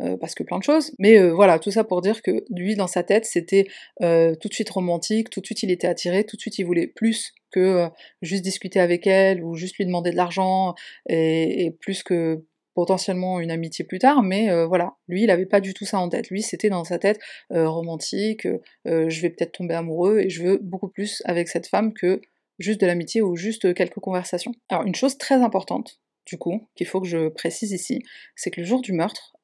euh, 0.00 0.16
parce 0.16 0.34
que 0.34 0.42
plein 0.42 0.58
de 0.58 0.62
choses. 0.62 0.92
Mais 0.98 1.20
voilà, 1.30 1.58
tout 1.58 1.70
ça 1.70 1.82
pour 1.84 2.02
dire 2.02 2.22
que 2.22 2.44
lui, 2.50 2.76
dans 2.76 2.86
sa 2.86 3.02
tête, 3.02 3.24
c'était 3.24 3.66
tout 4.00 4.48
de 4.48 4.54
suite 4.54 4.70
romantique, 4.70 5.30
tout 5.30 5.40
de 5.40 5.46
suite 5.46 5.62
il 5.62 5.70
était 5.70 5.88
attiré, 5.88 6.24
tout 6.24 6.36
de 6.36 6.40
suite 6.40 6.58
il 6.58 6.64
voulait 6.64 6.86
plus 6.88 7.32
que 7.54 7.88
juste 8.20 8.42
discuter 8.42 8.80
avec 8.80 9.06
elle 9.06 9.42
ou 9.42 9.54
juste 9.54 9.76
lui 9.76 9.86
demander 9.86 10.10
de 10.10 10.16
l'argent 10.16 10.74
et, 11.08 11.76
plus 11.80 12.02
que 12.02 12.44
potentiellement 12.74 13.40
une 13.40 13.50
amitié 13.50 13.84
plus 13.84 13.98
tard, 13.98 14.22
mais 14.22 14.64
voilà, 14.66 14.94
lui 15.08 15.22
il 15.22 15.30
avait 15.30 15.46
pas 15.46 15.60
du 15.60 15.74
tout 15.74 15.84
ça 15.84 15.98
en 15.98 16.08
tête. 16.08 16.30
Lui 16.30 16.42
c'était 16.42 16.70
dans 16.70 16.84
sa 16.84 16.98
tête 16.98 17.20
romantique, 17.50 18.46
je 18.84 19.20
vais 19.20 19.30
peut-être 19.30 19.52
tomber 19.52 19.74
amoureux 19.74 20.20
et 20.20 20.30
je 20.30 20.42
veux 20.42 20.58
beaucoup 20.62 20.88
plus 20.88 21.22
avec 21.24 21.48
cette 21.48 21.66
femme 21.66 21.92
que 21.92 22.20
juste 22.58 22.80
de 22.80 22.86
l'amitié 22.86 23.22
ou 23.22 23.36
juste 23.36 23.74
quelques 23.74 24.00
conversations. 24.00 24.52
Alors 24.68 24.84
une 24.84 24.94
chose 24.94 25.18
très 25.18 25.36
importante, 25.36 26.00
du 26.26 26.38
coup, 26.38 26.68
qu'il 26.74 26.86
faut 26.86 27.00
que 27.00 27.06
je 27.06 27.28
précise 27.28 27.72
ici, 27.72 28.02
c'est 28.34 28.50
que 28.50 28.60
le 28.60 28.66
jour 28.66 28.80
du 28.80 28.92
meurtre, 28.92 29.36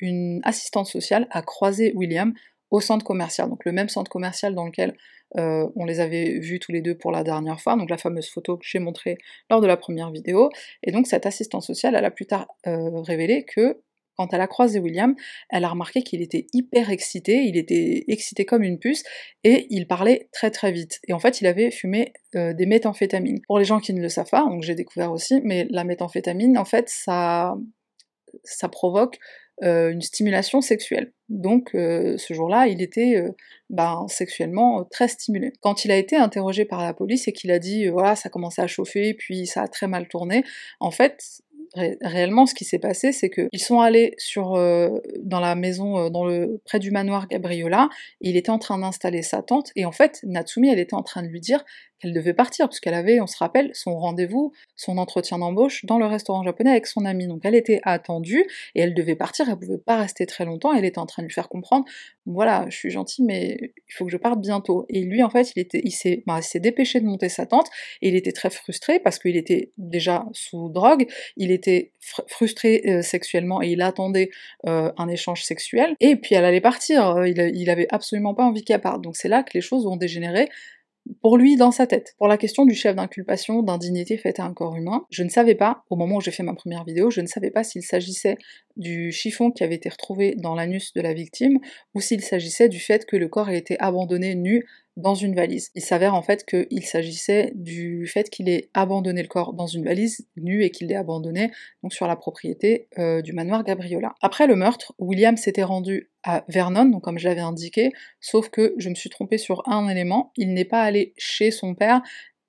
une 0.00 0.40
assistante 0.44 0.86
sociale 0.86 1.26
a 1.30 1.42
croisé 1.42 1.92
William 1.94 2.34
au 2.70 2.80
centre 2.80 3.04
commercial, 3.04 3.48
donc 3.48 3.64
le 3.64 3.72
même 3.72 3.88
centre 3.88 4.10
commercial 4.10 4.54
dans 4.54 4.64
lequel 4.64 4.96
euh, 5.38 5.68
on 5.76 5.84
les 5.84 6.00
avait 6.00 6.38
vus 6.38 6.58
tous 6.58 6.72
les 6.72 6.80
deux 6.80 6.96
pour 6.96 7.10
la 7.10 7.24
dernière 7.24 7.60
fois, 7.60 7.76
donc 7.76 7.90
la 7.90 7.98
fameuse 7.98 8.28
photo 8.28 8.56
que 8.56 8.64
j'ai 8.66 8.78
montrée 8.78 9.18
lors 9.50 9.60
de 9.60 9.66
la 9.66 9.76
première 9.76 10.10
vidéo. 10.10 10.50
Et 10.82 10.92
donc 10.92 11.06
cette 11.06 11.26
assistante 11.26 11.62
sociale, 11.62 11.94
elle 11.96 12.04
a 12.04 12.10
plus 12.10 12.26
tard 12.26 12.46
euh, 12.66 13.00
révélé 13.00 13.44
que 13.44 13.80
quand 14.16 14.32
elle 14.32 14.40
a 14.40 14.46
croisé 14.46 14.78
William, 14.78 15.14
elle 15.50 15.64
a 15.64 15.68
remarqué 15.68 16.02
qu'il 16.02 16.22
était 16.22 16.46
hyper 16.52 16.90
excité, 16.90 17.42
il 17.44 17.56
était 17.56 18.04
excité 18.06 18.44
comme 18.44 18.62
une 18.62 18.78
puce, 18.78 19.02
et 19.42 19.66
il 19.70 19.88
parlait 19.88 20.28
très 20.32 20.52
très 20.52 20.70
vite. 20.70 21.00
Et 21.08 21.12
en 21.12 21.18
fait, 21.18 21.40
il 21.40 21.48
avait 21.48 21.72
fumé 21.72 22.12
euh, 22.36 22.52
des 22.52 22.66
méthamphétamines. 22.66 23.40
Pour 23.48 23.58
les 23.58 23.64
gens 23.64 23.80
qui 23.80 23.92
ne 23.92 24.00
le 24.00 24.08
savent 24.08 24.30
pas, 24.30 24.44
donc 24.44 24.62
j'ai 24.62 24.76
découvert 24.76 25.10
aussi, 25.10 25.40
mais 25.42 25.66
la 25.70 25.82
méthamphétamine, 25.82 26.56
en 26.58 26.64
fait, 26.64 26.88
ça, 26.88 27.56
ça 28.44 28.68
provoque 28.68 29.18
euh, 29.62 29.92
une 29.92 30.02
stimulation 30.02 30.60
sexuelle. 30.60 31.12
Donc 31.28 31.76
euh, 31.76 32.18
ce 32.18 32.34
jour-là, 32.34 32.66
il 32.66 32.82
était 32.82 33.16
euh, 33.16 33.30
ben, 33.70 34.04
sexuellement 34.08 34.84
très 34.84 35.06
stimulé. 35.06 35.52
Quand 35.60 35.84
il 35.84 35.92
a 35.92 35.96
été 35.96 36.16
interrogé 36.16 36.64
par 36.64 36.82
la 36.82 36.92
police 36.92 37.28
et 37.28 37.32
qu'il 37.32 37.52
a 37.52 37.60
dit 37.60 37.86
voilà 37.86 38.16
ça 38.16 38.28
commençait 38.28 38.62
à 38.62 38.66
chauffer 38.66 39.14
puis 39.14 39.46
ça 39.46 39.62
a 39.62 39.68
très 39.68 39.86
mal 39.86 40.08
tourné, 40.08 40.42
en 40.80 40.90
fait 40.90 41.42
réellement, 42.02 42.46
ce 42.46 42.54
qui 42.54 42.64
s'est 42.64 42.78
passé, 42.78 43.10
c'est 43.10 43.30
qu'ils 43.30 43.58
sont 43.58 43.80
allés 43.80 44.14
sur, 44.16 44.52
dans 44.52 45.40
la 45.40 45.56
maison, 45.56 46.08
dans 46.08 46.24
le, 46.24 46.60
près 46.64 46.78
du 46.78 46.92
manoir 46.92 47.26
Gabriola, 47.26 47.88
il 48.20 48.36
était 48.36 48.50
en 48.50 48.60
train 48.60 48.78
d'installer 48.78 49.22
sa 49.22 49.42
tente, 49.42 49.72
et 49.74 49.84
en 49.84 49.90
fait, 49.90 50.20
Natsumi, 50.22 50.68
elle 50.68 50.78
était 50.78 50.94
en 50.94 51.02
train 51.02 51.24
de 51.24 51.26
lui 51.26 51.40
dire 51.40 51.64
qu'elle 52.00 52.12
devait 52.12 52.34
partir, 52.34 52.68
puisqu'elle 52.68 52.94
avait, 52.94 53.20
on 53.20 53.26
se 53.26 53.36
rappelle, 53.38 53.70
son 53.74 53.98
rendez-vous, 53.98 54.52
son 54.76 54.98
entretien 54.98 55.38
d'embauche 55.38 55.84
dans 55.84 55.98
le 55.98 56.06
restaurant 56.06 56.42
japonais 56.42 56.70
avec 56.70 56.86
son 56.86 57.04
ami. 57.04 57.26
Donc 57.26 57.40
elle 57.44 57.54
était 57.54 57.80
attendue, 57.84 58.44
et 58.74 58.80
elle 58.80 58.94
devait 58.94 59.16
partir, 59.16 59.48
elle 59.48 59.58
pouvait 59.58 59.78
pas 59.78 59.96
rester 59.96 60.26
très 60.26 60.44
longtemps, 60.44 60.72
elle 60.74 60.84
était 60.84 60.98
en 60.98 61.06
train 61.06 61.22
de 61.22 61.28
lui 61.28 61.34
faire 61.34 61.48
comprendre, 61.48 61.84
voilà, 62.26 62.66
je 62.70 62.76
suis 62.76 62.90
gentille, 62.90 63.24
mais 63.24 63.58
il 63.60 63.92
faut 63.94 64.06
que 64.06 64.10
je 64.10 64.16
parte 64.16 64.40
bientôt. 64.40 64.86
Et 64.88 65.02
lui, 65.02 65.22
en 65.22 65.30
fait, 65.30 65.52
il, 65.54 65.60
était, 65.60 65.82
il 65.84 65.90
s'est 65.90 66.22
bah, 66.26 66.40
dépêché 66.54 67.00
de 67.00 67.06
monter 67.06 67.28
sa 67.28 67.46
tente, 67.46 67.68
et 68.02 68.08
il 68.08 68.16
était 68.16 68.32
très 68.32 68.50
frustré, 68.50 68.98
parce 68.98 69.18
qu'il 69.18 69.36
était 69.36 69.72
déjà 69.78 70.26
sous 70.32 70.68
drogue, 70.68 71.06
il 71.36 71.50
était 71.50 71.92
frustré 72.26 72.82
euh, 72.86 73.02
sexuellement, 73.02 73.62
et 73.62 73.68
il 73.68 73.82
attendait 73.82 74.30
euh, 74.66 74.90
un 74.96 75.08
échange 75.08 75.42
sexuel, 75.44 75.94
et 76.00 76.16
puis 76.16 76.34
elle 76.34 76.44
allait 76.44 76.60
partir, 76.60 77.24
il, 77.26 77.38
il 77.54 77.70
avait 77.70 77.86
absolument 77.90 78.34
pas 78.34 78.44
envie 78.44 78.64
qu'elle 78.64 78.80
parte. 78.80 79.02
Donc 79.02 79.16
c'est 79.16 79.28
là 79.28 79.42
que 79.42 79.50
les 79.54 79.60
choses 79.60 79.86
ont 79.86 79.96
dégénéré, 79.96 80.48
pour 81.20 81.36
lui 81.36 81.56
dans 81.56 81.70
sa 81.70 81.86
tête. 81.86 82.14
Pour 82.18 82.28
la 82.28 82.36
question 82.36 82.64
du 82.64 82.74
chef 82.74 82.96
d'inculpation 82.96 83.62
d'indignité 83.62 84.16
faite 84.16 84.40
à 84.40 84.44
un 84.44 84.54
corps 84.54 84.76
humain, 84.76 85.04
je 85.10 85.22
ne 85.22 85.28
savais 85.28 85.54
pas, 85.54 85.84
au 85.90 85.96
moment 85.96 86.16
où 86.16 86.20
j'ai 86.20 86.30
fait 86.30 86.42
ma 86.42 86.54
première 86.54 86.84
vidéo, 86.84 87.10
je 87.10 87.20
ne 87.20 87.26
savais 87.26 87.50
pas 87.50 87.64
s'il 87.64 87.82
s'agissait 87.82 88.38
du 88.76 89.12
chiffon 89.12 89.50
qui 89.50 89.64
avait 89.64 89.74
été 89.74 89.88
retrouvé 89.88 90.34
dans 90.36 90.54
l'anus 90.54 90.92
de 90.94 91.00
la 91.00 91.14
victime 91.14 91.58
ou 91.94 92.00
s'il 92.00 92.22
s'agissait 92.22 92.68
du 92.68 92.80
fait 92.80 93.06
que 93.06 93.16
le 93.16 93.28
corps 93.28 93.50
ait 93.50 93.58
été 93.58 93.78
abandonné 93.80 94.34
nu 94.34 94.66
dans 94.96 95.14
une 95.14 95.34
valise. 95.34 95.70
Il 95.74 95.82
s'avère 95.82 96.14
en 96.14 96.22
fait 96.22 96.44
qu'il 96.44 96.84
s'agissait 96.84 97.52
du 97.54 98.06
fait 98.06 98.30
qu'il 98.30 98.48
ait 98.48 98.70
abandonné 98.74 99.22
le 99.22 99.28
corps 99.28 99.52
dans 99.52 99.66
une 99.66 99.84
valise 99.84 100.26
nue 100.36 100.62
et 100.62 100.70
qu'il 100.70 100.88
l'ait 100.88 100.94
abandonné 100.94 101.50
donc 101.82 101.92
sur 101.92 102.06
la 102.06 102.16
propriété 102.16 102.88
euh, 102.98 103.20
du 103.20 103.32
manoir 103.32 103.64
Gabriola. 103.64 104.14
Après 104.22 104.46
le 104.46 104.54
meurtre, 104.54 104.94
William 104.98 105.36
s'était 105.36 105.64
rendu 105.64 106.10
à 106.22 106.44
Vernon, 106.48 107.00
comme 107.00 107.18
je 107.18 107.28
l'avais 107.28 107.40
indiqué, 107.40 107.90
sauf 108.20 108.48
que 108.48 108.74
je 108.78 108.88
me 108.88 108.94
suis 108.94 109.10
trompée 109.10 109.38
sur 109.38 109.68
un 109.68 109.88
élément, 109.88 110.32
il 110.36 110.54
n'est 110.54 110.64
pas 110.64 110.82
allé 110.82 111.12
chez 111.18 111.50
son 111.50 111.74
père, 111.74 112.00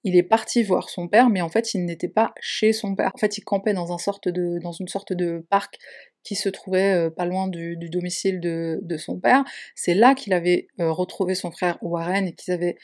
il 0.03 0.15
est 0.15 0.23
parti 0.23 0.61
voir 0.61 0.89
son 0.89 1.07
père, 1.07 1.29
mais 1.29 1.41
en 1.41 1.49
fait 1.49 1.73
il 1.73 1.83
n'était 1.83 2.07
pas 2.07 2.33
chez 2.39 2.73
son 2.73 2.95
père. 2.95 3.11
En 3.15 3.17
fait 3.17 3.39
il 3.39 3.43
campait 3.43 3.73
dans, 3.73 3.91
un 3.91 3.97
sorte 3.97 4.29
dans 4.29 4.71
une 4.71 4.87
sorte 4.87 5.13
de 5.13 5.43
parc 5.49 5.79
qui 6.25 6.35
se 6.35 6.49
trouvait 6.49 6.93
euh, 6.93 7.09
pas 7.09 7.25
loin 7.25 7.47
du, 7.47 7.77
domicile 7.89 8.41
de, 8.41 8.97
son 8.97 9.17
père. 9.19 9.45
C'est 9.75 9.93
là 9.93 10.15
qu'il 10.15 10.33
avait 10.33 10.67
euh, 10.81 10.91
retrouvé 10.91 11.35
son 11.35 11.51
frère 11.51 11.77
Warren 11.81 12.27
et 12.27 12.33
qu'ils 12.33 12.53
avaient 12.53 12.75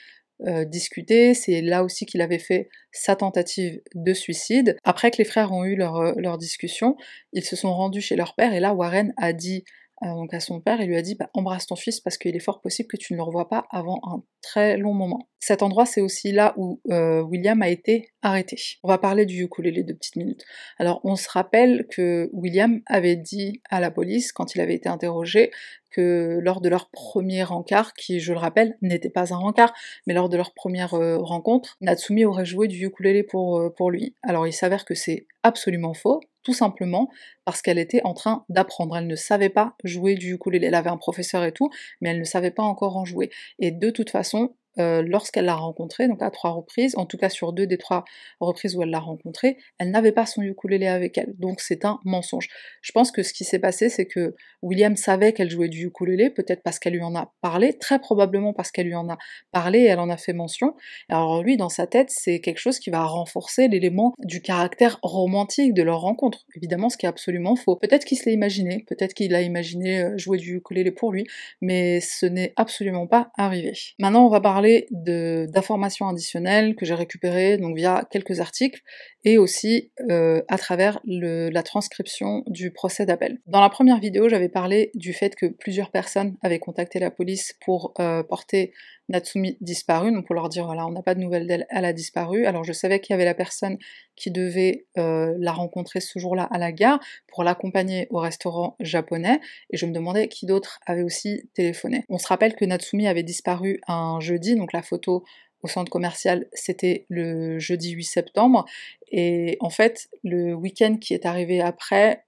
euh, 0.48 0.63
discuté. 0.63 1.33
C'est 1.33 1.62
là 1.62 1.83
aussi 1.83 2.05
qu'il 2.05 2.21
avait 2.21 2.39
fait 2.39 2.69
sa 2.91 3.15
tentative 3.15 3.81
de 3.95 4.13
suicide. 4.13 4.77
Après 4.83 5.12
que 5.12 5.17
les 5.17 5.25
frères 5.25 5.51
ont 5.51 5.65
eu 5.65 5.75
leur, 5.75 6.17
leur 6.19 6.38
discussion, 6.38 6.95
ils 7.33 7.43
se 7.43 7.55
sont 7.55 7.74
rendus 7.74 8.01
chez 8.01 8.15
leur 8.15 8.36
père 8.36 8.53
et 8.53 8.60
là 8.60 8.74
Warren 8.74 9.13
a 9.17 9.33
dit 9.33 9.65
donc 10.01 10.34
à 10.34 10.39
son 10.39 10.60
père, 10.60 10.81
il 10.81 10.88
lui 10.88 10.98
a 10.98 11.01
dit 11.01 11.15
bah, 11.15 11.29
embrasse 11.34 11.67
ton 11.67 11.75
fils 11.75 12.00
parce 12.00 12.17
qu'il 12.17 12.36
est 12.36 12.39
fort 12.39 12.62
possible 12.62 12.88
que 12.88 12.98
tu 12.98 13.13
ne 13.13 13.17
le 13.17 13.24
revois 13.24 13.48
pas 13.50 13.67
avant 13.70 14.00
un 14.03 14.24
très 14.41 14.77
long 14.77 14.93
moment. 14.93 15.29
Cet 15.39 15.63
endroit, 15.63 15.86
c'est 15.86 16.01
aussi 16.01 16.31
là 16.31 16.53
où 16.58 16.81
euh, 16.91 17.22
William 17.22 17.62
a 17.62 17.70
été 17.70 18.12
arrêté. 18.22 18.58
On 18.84 18.88
va 18.88 18.98
parler 18.98 19.25
du 19.25 19.43
ukulélé 19.43 19.84
de 19.84 19.93
petites 19.93 20.15
minutes. 20.15 20.43
Alors, 20.77 21.01
on 21.03 21.15
se 21.15 21.29
rappelle 21.29 21.88
que 21.89 22.29
William 22.34 22.81
avait 22.86 23.15
dit 23.15 23.62
à 23.70 23.79
la 23.79 23.91
police, 23.91 24.31
quand 24.31 24.55
il 24.55 24.62
avait 24.62 24.75
été 24.75 24.89
interrogé, 24.89 25.51
que 25.91 26.39
lors 26.41 26.62
de 26.62 26.69
leur 26.69 26.89
premier 26.89 27.43
rencard, 27.43 27.93
qui, 27.93 28.19
je 28.19 28.33
le 28.33 28.39
rappelle, 28.39 28.77
n'était 28.81 29.10
pas 29.10 29.33
un 29.33 29.38
rencard, 29.38 29.74
mais 30.07 30.13
lors 30.13 30.29
de 30.29 30.38
leur 30.38 30.53
première 30.53 30.93
euh, 30.93 31.17
rencontre, 31.17 31.77
Natsumi 31.81 32.25
aurait 32.25 32.45
joué 32.45 32.67
du 32.67 32.86
ukulélé 32.86 33.24
pour, 33.24 33.60
euh, 33.60 33.69
pour 33.69 33.91
lui. 33.91 34.15
Alors, 34.24 34.48
il 34.48 34.53
s'avère 34.53 34.86
que 34.86 34.95
c'est 34.95 35.27
absolument 35.43 35.93
faux, 35.93 36.21
tout 36.43 36.53
simplement 36.53 37.10
parce 37.45 37.62
qu'elle 37.62 37.77
était 37.77 38.01
en 38.03 38.13
train 38.13 38.45
d'apprendre. 38.50 38.98
Elle 38.98 39.07
ne 39.07 39.15
savait 39.15 39.50
pas 39.50 39.75
jouer 39.83 40.15
du 40.15 40.33
ukulélé. 40.33 40.67
Elle 40.67 40.75
avait 40.75 40.89
un 40.89 40.98
professeur 40.98 41.43
et 41.43 41.51
tout, 41.51 41.69
mais 42.00 42.10
elle 42.10 42.19
ne 42.19 42.24
savait 42.24 42.51
pas 42.51 42.63
encore 42.63 42.98
en 42.98 43.05
jouer. 43.05 43.29
Et 43.60 43.71
de 43.71 43.89
toute 43.89 44.10
façon, 44.10 44.55
euh, 44.80 45.01
lorsqu'elle 45.06 45.46
l'a 45.46 45.56
rencontré, 45.56 46.08
donc 46.08 46.22
à 46.22 46.32
trois 46.32 46.51
reprises, 46.51 46.96
en 46.98 47.06
tout 47.06 47.18
cas 47.18 47.30
sur 47.30 47.54
deux 47.54 47.68
des 47.68 47.78
trois 47.78 48.06
reprises 48.40 48.75
où 48.75 48.84
elle 48.84 48.90
l'a 48.90 49.00
rencontré, 49.00 49.58
elle 49.80 49.92
n'avait 49.92 50.12
pas 50.12 50.25
son 50.25 50.42
ukulélé 50.42 50.88
avec 50.88 51.18
elle. 51.18 51.34
Donc 51.38 51.60
c'est 51.60 51.86
un 51.86 52.00
mensonge. 52.06 52.48
Je 52.82 52.92
pense 52.92 53.12
que 53.12 53.24
ce 53.24 53.34
qui 53.34 53.44
s'est 53.44 53.60
passé, 53.60 53.90
c'est 53.90 54.06
que 54.06 54.36
William 54.62 54.96
savait 54.96 55.34
qu'elle 55.34 55.50
jouait 55.50 55.70
du 55.70 55.88
ukulélé, 55.88 56.30
peut-être 56.30 56.63
parce 56.63 56.80
qu'elle 56.80 56.94
lui 56.94 57.04
en 57.04 57.16
a 57.16 57.34
parlé, 57.42 57.78
très 57.78 58.00
probablement 58.00 58.54
parce 58.54 58.72
qu'elle 58.72 58.88
lui 58.88 58.96
en 58.96 59.10
a 59.10 59.18
parlé 59.51 59.80
et 59.80 59.86
elle 59.86 60.00
en 60.00 60.10
a 60.10 60.18
fait 60.18 60.34
mention. 60.34 60.75
Alors 61.10 61.44
lui, 61.44 61.58
dans 61.58 61.70
sa 61.70 61.88
tête, 61.88 62.10
c'est 62.10 62.40
quelque 62.40 62.60
chose 62.60 62.80
qui 62.80 62.90
va 62.90 63.04
renforcer 63.04 63.68
l'élément 63.68 64.13
du 64.20 64.42
caractère 64.42 65.00
romantique 65.04 65.74
de 65.74 65.84
leur 65.84 66.01
rencontre. 66.01 66.46
Évidemment, 66.56 66.90
ce 66.90 66.98
qui 66.98 67.06
est 67.06 67.10
absolument 67.10 67.56
faux. 67.56 67.75
Peut-être 67.75 68.06
qu'il 68.06 68.18
se 68.18 68.25
l'a 68.25 68.34
imaginé, 68.34 68.86
peut-être 68.88 69.13
qu'il 69.13 69.36
a 69.36 69.42
imaginé 69.42 70.01
euh, 70.01 70.18
jouer 70.18 70.38
du 70.38 70.58
ukulélé 70.58 70.92
pour 70.92 71.12
lui, 71.12 71.25
mais 71.62 72.00
ce 72.00 72.25
n'est 72.25 72.54
absolument 72.56 73.08
pas 73.08 73.32
arrivé. 73.38 73.74
Maintenant, 74.00 74.25
on 74.25 74.30
va 74.30 74.40
parler 74.40 74.61
d'informations 74.91 76.08
additionnelles 76.08 76.75
que 76.75 76.86
j'ai 76.86 76.96
récupérées 76.96 77.58
donc 77.58 77.75
via 77.75 78.08
quelques 78.12 78.39
articles 78.39 78.82
et 79.24 79.38
aussi 79.38 79.92
euh, 80.10 80.42
à 80.48 80.58
travers 80.58 81.00
la 81.06 81.63
transcription 81.63 82.44
du 82.48 82.72
procès 82.72 83.06
d'appel. 83.06 83.40
Dans 83.46 83.62
la 83.62 83.70
première 83.70 84.00
vidéo, 84.00 84.30
j'avais 84.30 84.50
parlé 84.50 84.92
du 84.96 85.13
fait 85.13 85.36
que 85.36 85.46
plusieurs 85.46 85.92
personnes 85.92 86.38
avaient 86.42 86.60
contacté 86.60 87.00
la 87.00 87.12
police 87.12 87.54
pour 87.63 87.94
euh, 88.00 88.24
porter 88.24 88.74
Natsumi 89.10 89.58
disparue, 89.62 90.12
donc 90.12 90.25
pour 90.25 90.36
leur 90.36 90.48
dire 90.48 90.66
voilà, 90.66 90.88
on 90.88 90.92
n'a 90.92 91.04
pas 91.04 91.16
de 91.16 91.20
nouvelles 91.20 91.46
d'elle, 91.46 91.68
elle 91.70 91.86
a 91.86 91.94
disparu. 91.94 92.46
Alors 92.46 92.63
je 92.63 92.72
savais 92.72 93.00
qu'il 93.00 93.13
y 93.13 93.16
avait 93.16 93.25
la 93.25 93.34
personne 93.34 93.78
qui 94.16 94.32
devait 94.32 94.86
euh, 94.98 95.36
la 95.38 95.51
rencontrer 95.51 96.00
ce 96.00 96.18
jour-là 96.18 96.48
à 96.50 96.58
la 96.58 96.72
gare 96.72 97.00
pour 97.28 97.44
l'accompagner 97.44 98.08
au 98.10 98.20
restaurant 98.20 98.75
japonais, 98.80 99.40
et 99.70 99.78
je 99.78 99.86
me 99.86 99.92
demandais 99.92 100.30
qui 100.30 100.46
d'autre 100.46 100.80
avait 100.86 101.04
aussi 101.04 101.50
téléphoné. 101.54 102.06
On 102.10 102.18
se 102.18 102.28
rappelle 102.28 102.56
que 102.56 102.66
Natsumi 102.66 103.08
avait 103.08 103.24
disparu 103.24 103.82
un 103.88 104.20
jeudi, 104.20 104.56
donc 104.56 104.74
la 104.74 104.82
photo 104.82 105.24
au 105.63 105.68
centre 105.68 105.92
commercial, 105.92 106.48
c'était 106.54 107.06
le 107.10 107.60
jeudi 107.60 107.92
8 107.92 108.04
septembre, 108.04 108.66
et 109.12 109.58
en 109.60 109.70
fait, 109.70 110.08
le 110.24 110.53
week-end 110.53 110.96
qui 110.96 111.13
est 111.13 111.25
arrivé 111.25 111.60
après, 111.60 112.24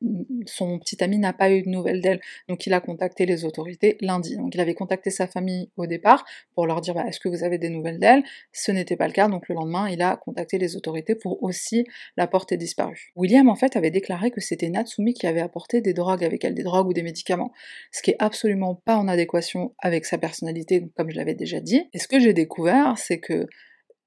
son 0.46 0.80
petit 0.80 1.02
ami 1.02 1.18
n'a 1.18 1.32
pas 1.32 1.50
eu 1.50 1.62
de 1.62 1.70
nouvelles 1.70 2.02
d'elle. 2.02 2.20
Donc 2.50 2.66
il 2.68 2.74
a 2.74 2.82
contacté 2.82 3.26
les 3.26 3.46
autorités 3.46 3.98
lundi. 4.02 4.36
Donc 4.36 4.54
il 4.54 4.60
avait 4.60 4.74
contacté 4.74 5.10
sa 5.10 5.26
famille 5.26 5.70
au 5.78 5.88
départ 5.88 6.26
pour 6.56 6.68
leur 6.68 6.82
dire 6.82 6.94
bah, 6.94 7.06
est-ce 7.08 7.22
que 7.22 7.30
vous 7.30 7.44
avez 7.46 7.58
des 7.58 7.70
nouvelles 7.70 8.00
d'elle? 8.00 8.24
Ce 8.52 8.72
n'était 8.72 8.98
pas 8.98 9.08
le 9.08 9.14
cas. 9.14 9.30
Donc 9.30 9.48
le 9.48 9.56
lendemain, 9.56 9.88
il 9.90 10.02
a 10.02 10.18
contacté 10.18 10.58
les 10.58 10.76
autorités 10.76 11.16
pour 11.16 11.42
aussi 11.42 11.86
la 12.18 12.28
porter 12.28 12.58
disparue. 12.58 13.14
William 13.16 13.48
en 13.48 13.56
fait 13.56 13.78
avait 13.78 13.92
déclaré 13.92 14.30
que 14.30 14.42
c'était 14.42 14.70
Natsumi 14.70 15.14
qui 15.14 15.26
avait 15.26 15.42
apporté 15.42 15.80
des 15.80 15.94
drogues 15.94 16.26
avec 16.26 16.44
elle, 16.44 16.54
des 16.54 16.64
drogues 16.64 16.88
ou 16.88 16.94
des 16.94 17.04
médicaments. 17.04 17.54
Ce 17.94 18.02
qui 18.02 18.12
est 18.12 18.18
absolument 18.20 18.76
pas 18.76 18.98
en 18.98 19.08
adéquation 19.08 19.74
avec 19.80 20.06
sa 20.06 20.18
personnalité, 20.18 20.86
comme 20.98 21.10
je 21.10 21.16
l'avais 21.16 21.36
déjà 21.36 21.62
dit. 21.62 21.88
Et 21.94 22.00
ce 22.00 22.10
que 22.10 22.20
j'ai 22.20 22.34
découvert, 22.34 22.98
c'est 22.98 23.20
que 23.20 23.48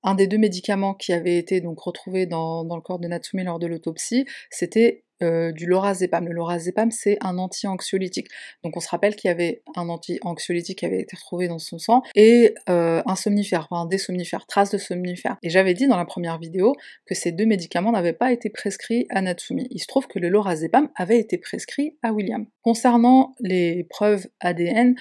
un 0.06 0.14
des 0.14 0.28
deux 0.28 0.38
médicaments 0.38 0.94
qui 0.94 1.12
avait 1.12 1.36
été 1.36 1.60
donc 1.60 1.80
retrouvé 1.80 2.26
dans, 2.26 2.64
dans 2.64 2.76
le 2.76 2.82
corps 2.82 3.00
de 3.00 3.08
Natsumi 3.08 3.42
lors 3.44 3.58
de 3.58 3.66
l'autopsie, 3.66 4.25
c'était 4.50 5.04
euh, 5.23 5.52
du 5.52 5.66
lorazépam. 5.66 6.26
Le 6.26 6.32
lorazépam, 6.32 6.90
c'est 6.90 7.16
un 7.20 7.38
anti-anxiolytique. 7.38 8.28
Donc 8.62 8.76
on 8.76 8.80
se 8.80 8.88
rappelle 8.88 9.16
qu'il 9.16 9.28
y 9.28 9.32
avait 9.32 9.62
un 9.75 9.88
anti-anxiolytique 9.88 10.80
qui 10.80 10.87
avait 10.87 11.00
été 11.00 11.16
retrouvé 11.16 11.49
dans 11.49 11.58
son 11.58 11.78
sang 11.78 12.02
et 12.14 12.54
euh, 12.68 13.02
un 13.06 13.16
somnifère, 13.16 13.66
enfin 13.70 13.87
des 13.87 13.99
somnifères, 13.99 14.46
traces 14.46 14.70
de 14.70 14.78
somnifères. 14.78 15.37
Et 15.42 15.50
j'avais 15.50 15.75
dit 15.75 15.87
dans 15.87 15.96
la 15.96 16.04
première 16.04 16.38
vidéo 16.38 16.75
que 17.06 17.14
ces 17.14 17.32
deux 17.32 17.46
médicaments 17.46 17.92
n'avaient 17.92 18.12
pas 18.12 18.32
été 18.32 18.50
prescrits 18.50 19.06
à 19.11 19.23
Natsumi. 19.23 19.66
Il 19.70 19.80
se 19.80 19.87
trouve 19.87 20.06
que 20.06 20.18
le 20.18 20.28
lorazépam 20.28 20.90
avait 20.94 21.18
été 21.18 21.38
prescrit 21.38 21.96
à 22.02 22.12
William. 22.12 22.46
Concernant 22.62 23.35
les 23.40 23.85
preuves 23.85 24.26
ADN, 24.40 24.96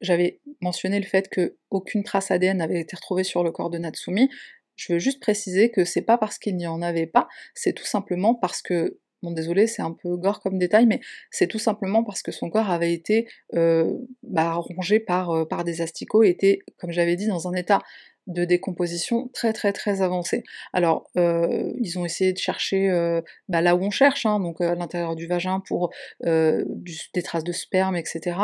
j'avais 0.00 0.40
mentionné 0.60 1.00
le 1.00 1.06
fait 1.06 1.28
que 1.28 1.56
aucune 1.70 2.04
trace 2.04 2.30
ADN 2.30 2.58
n'avait 2.58 2.80
été 2.80 2.96
retrouvée 2.96 3.24
sur 3.24 3.42
le 3.44 3.50
corps 3.50 3.70
de 3.70 3.78
Natsumi. 3.78 4.30
Je 4.76 4.92
veux 4.92 4.98
juste 4.98 5.20
préciser 5.20 5.70
que 5.70 5.84
c'est 5.84 6.02
pas 6.02 6.18
parce 6.18 6.38
qu'il 6.38 6.56
n'y 6.56 6.66
en 6.66 6.82
avait 6.82 7.06
pas, 7.06 7.28
c'est 7.54 7.72
tout 7.72 7.84
simplement 7.84 8.34
parce 8.34 8.60
que 8.60 8.98
Désolé, 9.30 9.66
c'est 9.66 9.82
un 9.82 9.92
peu 9.92 10.16
gore 10.16 10.40
comme 10.40 10.58
détail, 10.58 10.86
mais 10.86 11.00
c'est 11.30 11.46
tout 11.46 11.58
simplement 11.58 12.04
parce 12.04 12.22
que 12.22 12.32
son 12.32 12.50
corps 12.50 12.70
avait 12.70 12.92
été 12.92 13.28
euh, 13.54 13.92
bah, 14.22 14.54
rongé 14.54 15.04
euh, 15.10 15.44
par 15.44 15.64
des 15.64 15.80
asticots 15.80 16.22
et 16.22 16.30
était, 16.30 16.60
comme 16.78 16.90
j'avais 16.90 17.16
dit, 17.16 17.26
dans 17.26 17.48
un 17.48 17.54
état 17.54 17.80
de 18.26 18.44
décomposition 18.44 19.28
très 19.34 19.52
très 19.52 19.72
très 19.72 20.02
avancée. 20.02 20.44
Alors, 20.72 21.10
euh, 21.16 21.72
ils 21.80 21.98
ont 21.98 22.04
essayé 22.04 22.32
de 22.32 22.38
chercher 22.38 22.88
euh, 22.88 23.20
bah, 23.48 23.60
là 23.60 23.76
où 23.76 23.82
on 23.82 23.90
cherche, 23.90 24.24
hein, 24.24 24.40
donc 24.40 24.60
euh, 24.60 24.72
à 24.72 24.74
l'intérieur 24.74 25.14
du 25.14 25.26
vagin 25.26 25.60
pour 25.60 25.90
des 26.24 27.22
traces 27.22 27.44
de 27.44 27.52
sperme, 27.52 27.96
etc., 27.96 28.36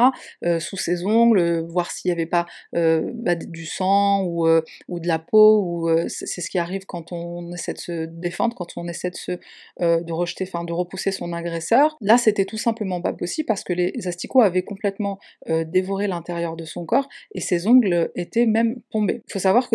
sous 0.58 0.76
ses 0.76 1.04
ongles, 1.04 1.60
voir 1.60 1.90
s'il 1.90 2.10
n'y 2.10 2.12
avait 2.12 2.26
pas 2.26 2.46
bah, 2.72 3.34
du 3.34 3.66
sang 3.66 4.24
ou, 4.24 4.46
de 4.46 5.08
la 5.08 5.18
peau, 5.18 5.62
ou 5.62 6.08
c'est 6.08 6.40
ce 6.40 6.50
qui 6.50 6.58
arrive 6.58 6.84
quand 6.86 7.12
on 7.12 7.52
essaie 7.52 7.72
de 7.72 7.78
se 7.78 8.04
défendre, 8.06 8.54
quand 8.56 8.76
on 8.76 8.86
essaie 8.88 9.10
de 9.10 9.16
se 9.16 9.38
rejeter, 9.78 10.44
enfin 10.44 10.64
de 10.64 10.72
repousser 10.72 11.12
son 11.12 11.32
agresseur. 11.32 11.96
Là, 12.00 12.18
c'était 12.18 12.44
tout 12.44 12.58
simplement 12.58 13.00
pas 13.00 13.12
possible 13.12 13.46
parce 13.46 13.64
que 13.64 13.72
les 13.72 13.92
asticots 14.06 14.42
avaient 14.42 14.62
complètement 14.62 15.18
dévoré 15.48 16.06
l'intérieur 16.06 16.56
de 16.56 16.64
son 16.64 16.84
corps 16.84 17.08
et 17.34 17.40
ses 17.40 17.66
ongles 17.66 18.10
étaient 18.14 18.46
même 18.46 18.80
tombés. 18.90 19.22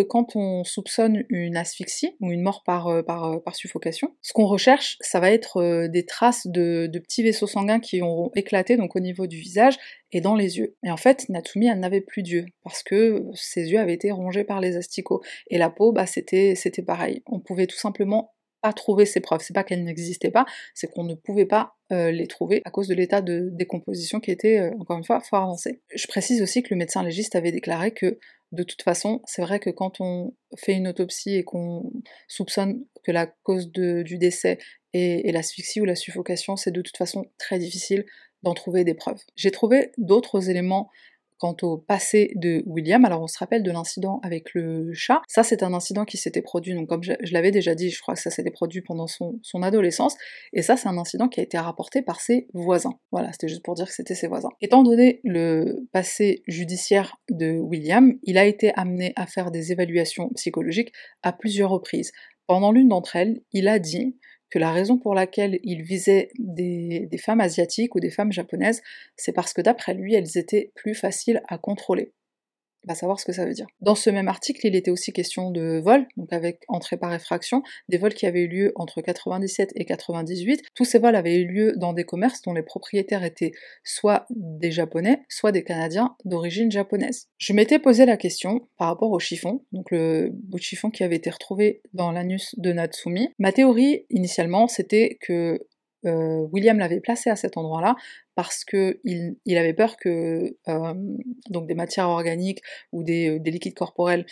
Quand 0.01 0.35
on 0.35 0.63
soupçonne 0.63 1.23
une 1.29 1.57
asphyxie 1.57 2.15
ou 2.19 2.31
une 2.31 2.41
mort 2.41 2.63
par, 2.63 2.87
euh, 2.87 3.01
euh, 3.07 3.51
suffocation, 3.53 4.15
ce 4.21 4.33
qu'on 4.33 4.45
recherche, 4.45 4.97
ça 5.01 5.19
va 5.19 5.31
être 5.31 5.57
euh, 5.57 5.87
des 5.87 6.05
traces 6.05 6.47
de, 6.47 6.89
petits 6.93 7.23
vaisseaux 7.23 7.47
sanguins 7.47 7.79
qui 7.79 8.01
auront 8.01 8.31
éclaté 8.35 8.77
donc 8.77 8.95
au 8.95 8.99
niveau 8.99 9.27
du 9.27 9.37
visage 9.37 9.77
et 10.11 10.21
dans 10.21 10.35
les 10.35 10.57
yeux. 10.57 10.75
Et 10.83 10.91
en 10.91 10.97
fait, 10.97 11.27
Natsumi, 11.29 11.67
elle 11.67 11.79
n'avait 11.79 12.01
plus 12.01 12.23
d'yeux 12.23 12.45
parce 12.63 12.83
que 12.83 13.23
ses 13.33 13.71
yeux 13.71 13.79
avaient 13.79 13.93
été 13.93 14.11
rongés 14.11 14.43
par 14.43 14.61
les 14.61 14.77
asticots. 14.77 15.21
Et 15.49 15.57
la 15.57 15.69
peau, 15.69 15.91
bah, 15.91 16.05
c'était 16.05 16.55
pareil. 16.85 17.21
On 17.25 17.39
pouvait 17.39 17.67
tout 17.67 17.77
simplement 17.77 18.33
trouver 18.73 19.05
ces 19.05 19.19
preuves. 19.19 19.41
C'est 19.43 19.53
pas 19.53 19.63
qu'elles 19.63 19.83
n'existaient 19.83 20.31
pas, 20.31 20.45
c'est 20.73 20.87
qu'on 20.87 21.03
ne 21.03 21.15
pouvait 21.15 21.45
pas 21.45 21.75
les 21.91 22.25
trouver 22.27 22.61
à 22.65 22.71
cause 22.71 22.87
de 22.87 22.95
l'état 22.95 23.21
de 23.21 23.49
décomposition 23.51 24.19
qui 24.19 24.31
était, 24.31 24.71
encore 24.79 24.97
une 24.97 25.03
fois, 25.03 25.19
fort 25.19 25.43
avancé. 25.43 25.81
Je 25.93 26.07
précise 26.07 26.41
aussi 26.41 26.63
que 26.63 26.69
le 26.71 26.77
médecin 26.77 27.03
légiste 27.03 27.35
avait 27.35 27.51
déclaré 27.51 27.91
que 27.91 28.17
de 28.51 28.63
toute 28.63 28.81
façon, 28.81 29.21
c'est 29.25 29.41
vrai 29.41 29.59
que 29.59 29.69
quand 29.69 29.99
on 29.99 30.33
fait 30.57 30.73
une 30.73 30.87
autopsie 30.87 31.35
et 31.35 31.43
qu'on 31.43 31.91
soupçonne 32.27 32.85
que 33.03 33.11
la 33.11 33.27
cause 33.27 33.71
du 33.71 34.17
décès 34.17 34.57
est, 34.93 35.31
l'asphyxie 35.31 35.81
ou 35.81 35.85
la 35.85 35.95
suffocation, 35.95 36.55
c'est 36.55 36.71
de 36.71 36.81
toute 36.81 36.97
façon 36.97 37.25
très 37.37 37.59
difficile 37.59 38.05
d'en 38.43 38.53
trouver 38.53 38.83
des 38.83 38.93
preuves. 38.93 39.21
J'ai 39.35 39.51
trouvé 39.51 39.91
d'autres 39.97 40.49
éléments 40.49 40.89
Quant 41.37 41.55
au 41.63 41.77
passé 41.77 42.31
de 42.35 42.63
William, 42.65 43.03
alors 43.03 43.21
on 43.21 43.27
se 43.27 43.37
rappelle 43.37 43.63
de 43.63 43.71
l'incident 43.71 44.19
avec 44.23 44.53
le 44.53 44.93
chat, 44.93 45.21
ça 45.27 45.43
c'est 45.43 45.63
un 45.63 45.73
incident 45.73 46.05
qui 46.05 46.17
s'était 46.17 46.41
produit, 46.41 46.73
donc 46.73 46.87
comme 46.87 47.03
je, 47.03 47.11
l'avais 47.31 47.51
déjà 47.51 47.75
dit, 47.75 47.89
je 47.89 48.01
crois 48.01 48.13
que 48.15 48.21
ça 48.21 48.29
s'était 48.29 48.51
produit 48.51 48.81
pendant 48.81 49.07
son, 49.07 49.39
adolescence, 49.61 50.15
et 50.53 50.61
ça 50.61 50.77
c'est 50.77 50.87
un 50.87 50.97
incident 50.97 51.27
qui 51.27 51.39
a 51.39 51.43
été 51.43 51.57
rapporté 51.57 52.01
par 52.01 52.21
ses 52.21 52.47
voisins. 52.53 52.97
Voilà, 53.11 53.31
c'était 53.31 53.47
juste 53.47 53.63
pour 53.63 53.73
dire 53.73 53.87
que 53.87 53.93
c'était 53.93 54.15
ses 54.15 54.27
voisins. 54.27 54.49
Étant 54.61 54.83
donné 54.83 55.19
le 55.23 55.87
passé 55.91 56.43
judiciaire 56.47 57.17
de 57.29 57.57
William, 57.57 58.13
il 58.23 58.37
a 58.37 58.45
été 58.45 58.71
amené 58.75 59.13
à 59.15 59.27
faire 59.27 59.51
des 59.51 59.71
évaluations 59.71 60.29
psychologiques 60.35 60.93
à 61.23 61.33
plusieurs 61.33 61.69
reprises. 61.69 62.11
Pendant 62.47 62.71
l'une 62.71 62.89
d'entre 62.89 63.15
elles, 63.15 63.41
il 63.53 63.67
a 63.67 63.79
dit 63.79 64.15
que 64.49 64.59
la 64.59 64.71
raison 64.71 64.97
pour 64.97 65.15
laquelle 65.15 65.59
il 65.63 65.81
visait 65.81 66.29
des, 66.37 67.09
femmes 67.17 67.41
asiatiques 67.41 67.95
ou 67.95 67.99
des 67.99 68.09
femmes 68.09 68.31
japonaises, 68.31 68.81
c'est 69.15 69.33
parce 69.33 69.53
que 69.53 69.61
d'après 69.61 69.93
lui, 69.93 70.13
elles 70.13 70.37
étaient 70.37 70.71
plus 70.75 70.95
faciles 70.95 71.41
à 71.47 71.57
contrôler 71.57 72.13
va 72.87 72.95
savoir 72.95 73.19
ce 73.19 73.25
que 73.25 73.31
ça 73.31 73.45
veut 73.45 73.53
dire. 73.53 73.67
Dans 73.81 73.95
ce 73.95 74.09
même 74.09 74.27
article, 74.27 74.65
il 74.65 74.75
était 74.75 74.91
aussi 74.91 75.11
question 75.11 75.51
de 75.51 75.81
vols, 75.83 76.07
donc 76.17 76.31
avec 76.31 76.63
entrée 76.67 76.97
par 76.97 77.13
effraction, 77.13 77.63
des 77.89 77.97
vols 77.97 78.13
qui 78.13 78.25
avaient 78.25 78.41
eu 78.41 78.47
lieu 78.47 78.71
entre 78.75 79.01
97 79.01 79.71
et 79.75 79.85
98. 79.85 80.63
Tous 80.73 80.85
ces 80.85 80.99
vols 80.99 81.15
avaient 81.15 81.35
eu 81.35 81.45
lieu 81.45 81.73
dans 81.77 81.93
des 81.93 82.03
commerces 82.03 82.41
dont 82.41 82.53
les 82.53 82.63
propriétaires 82.63 83.23
étaient 83.23 83.51
soit 83.83 84.25
des 84.29 84.71
Japonais, 84.71 85.21
soit 85.29 85.51
des 85.51 85.63
Canadiens 85.63 86.15
d'origine 86.25 86.71
japonaise. 86.71 87.27
Je 87.37 87.53
m'étais 87.53 87.79
posé 87.79 88.05
la 88.05 88.17
question 88.17 88.67
par 88.77 88.87
rapport 88.87 89.11
au 89.11 89.19
chiffon, 89.19 89.63
donc 89.71 89.91
le 89.91 90.29
bout 90.33 90.57
de 90.57 90.63
chiffon 90.63 90.89
qui 90.89 91.03
avait 91.03 91.15
été 91.15 91.29
retrouvé 91.29 91.81
dans 91.93 92.11
l'anus 92.11 92.55
de 92.57 92.71
Natsumi. 92.71 93.29
Ma 93.39 93.51
théorie 93.51 94.05
initialement, 94.09 94.67
c'était 94.67 95.17
que 95.21 95.59
euh, 96.05 96.47
William 96.51 96.77
l'avait 96.77 96.99
placé 96.99 97.29
à 97.29 97.35
cet 97.35 97.57
endroit-là 97.57 97.95
parce 98.35 98.65
qu'il 98.65 99.37
il 99.45 99.57
avait 99.57 99.73
peur 99.73 99.95
que 99.95 100.57
euh, 100.67 100.93
donc 101.49 101.67
des 101.67 101.73
matières 101.73 102.09
organiques 102.09 102.61
ou 102.91 103.01
des, 103.03 103.29
euh, 103.29 103.49
liquides 103.49 103.75
corporels 103.75 104.25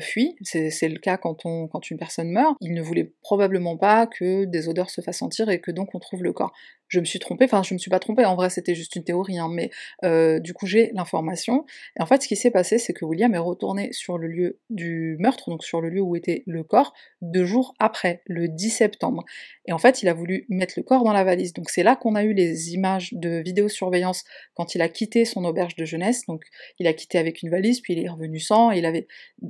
fuient. 0.00 0.36
C'est 0.42 0.88
le 0.88 0.98
cas 0.98 1.16
quand, 1.16 1.44
une 1.44 1.98
personne 1.98 2.30
meurt. 2.30 2.56
Il 2.60 2.74
ne 2.74 2.82
voulait 2.82 3.12
probablement 3.22 3.76
pas 3.76 4.06
que 4.06 4.44
des 4.44 4.68
odeurs 4.68 4.90
se 4.90 5.00
fassent 5.00 5.18
sentir 5.18 5.48
et 5.48 5.60
que 5.60 5.70
donc 5.70 5.94
on 5.94 5.98
trouve 5.98 6.22
le 6.22 6.32
corps. 6.32 6.52
Je 6.88 7.00
me 7.00 7.04
suis 7.04 7.18
trompée, 7.18 7.44
enfin 7.44 7.62
je 7.62 7.74
me 7.74 7.78
suis 7.78 7.90
pas 7.90 7.98
trompée, 7.98 8.24
en 8.24 8.34
vrai 8.34 8.48
c'était 8.48 8.74
juste 8.74 8.96
une 8.96 9.04
théorie, 9.04 9.38
hein, 9.38 9.50
mais 9.50 9.70
du 10.40 10.52
coup 10.54 10.66
j'ai 10.66 10.90
l'information. 10.94 11.64
Et 11.98 12.02
en 12.02 12.06
fait 12.06 12.22
ce 12.22 12.28
qui 12.28 12.36
s'est 12.36 12.50
passé 12.50 12.78
c'est 12.78 12.92
que 12.92 13.04
William 13.04 13.34
est 13.34 13.38
retourné 13.38 13.92
sur 13.92 14.18
le 14.18 14.26
lieu 14.26 14.58
du 14.70 15.16
meurtre, 15.18 15.50
donc 15.50 15.64
sur 15.64 15.80
le 15.80 15.88
lieu 15.88 16.00
où 16.00 16.16
était 16.16 16.44
le 16.46 16.64
corps, 16.64 16.94
deux 17.20 17.44
jours 17.44 17.74
après, 17.78 18.22
le 18.26 18.48
10 18.48 18.70
septembre. 18.70 19.24
Et 19.68 19.72
en 19.72 19.78
fait 19.78 20.02
il 20.02 20.08
a 20.08 20.14
voulu 20.14 20.46
mettre 20.48 20.74
le 20.78 20.82
corps 20.82 21.04
dans 21.04 21.12
la 21.12 21.24
valise. 21.24 21.52
Donc 21.52 21.68
c'est 21.68 21.82
là 21.82 21.94
qu'on 21.94 22.14
a 22.14 22.24
eu 22.24 22.32
les 22.32 22.72
images 22.72 23.12
de 23.12 23.42
vidéosurveillance 23.44 24.24
quand 24.54 24.74
il 24.74 24.80
a 24.80 24.88
quitté 24.88 25.26
son 25.26 25.44
auberge 25.44 25.76
de 25.76 25.84
jeunesse. 25.84 26.24
Donc 26.26 26.42
il 26.78 26.86
a 26.86 26.94
quitté 26.94 27.18
avec 27.18 27.42
une 27.42 27.50
valise, 27.50 27.82
puis 27.82 27.92
il 27.92 27.98
est 28.02 28.08
revenu 28.08 28.40
sans, 28.40 28.70
il, 28.70 28.86
avait, 28.86 29.06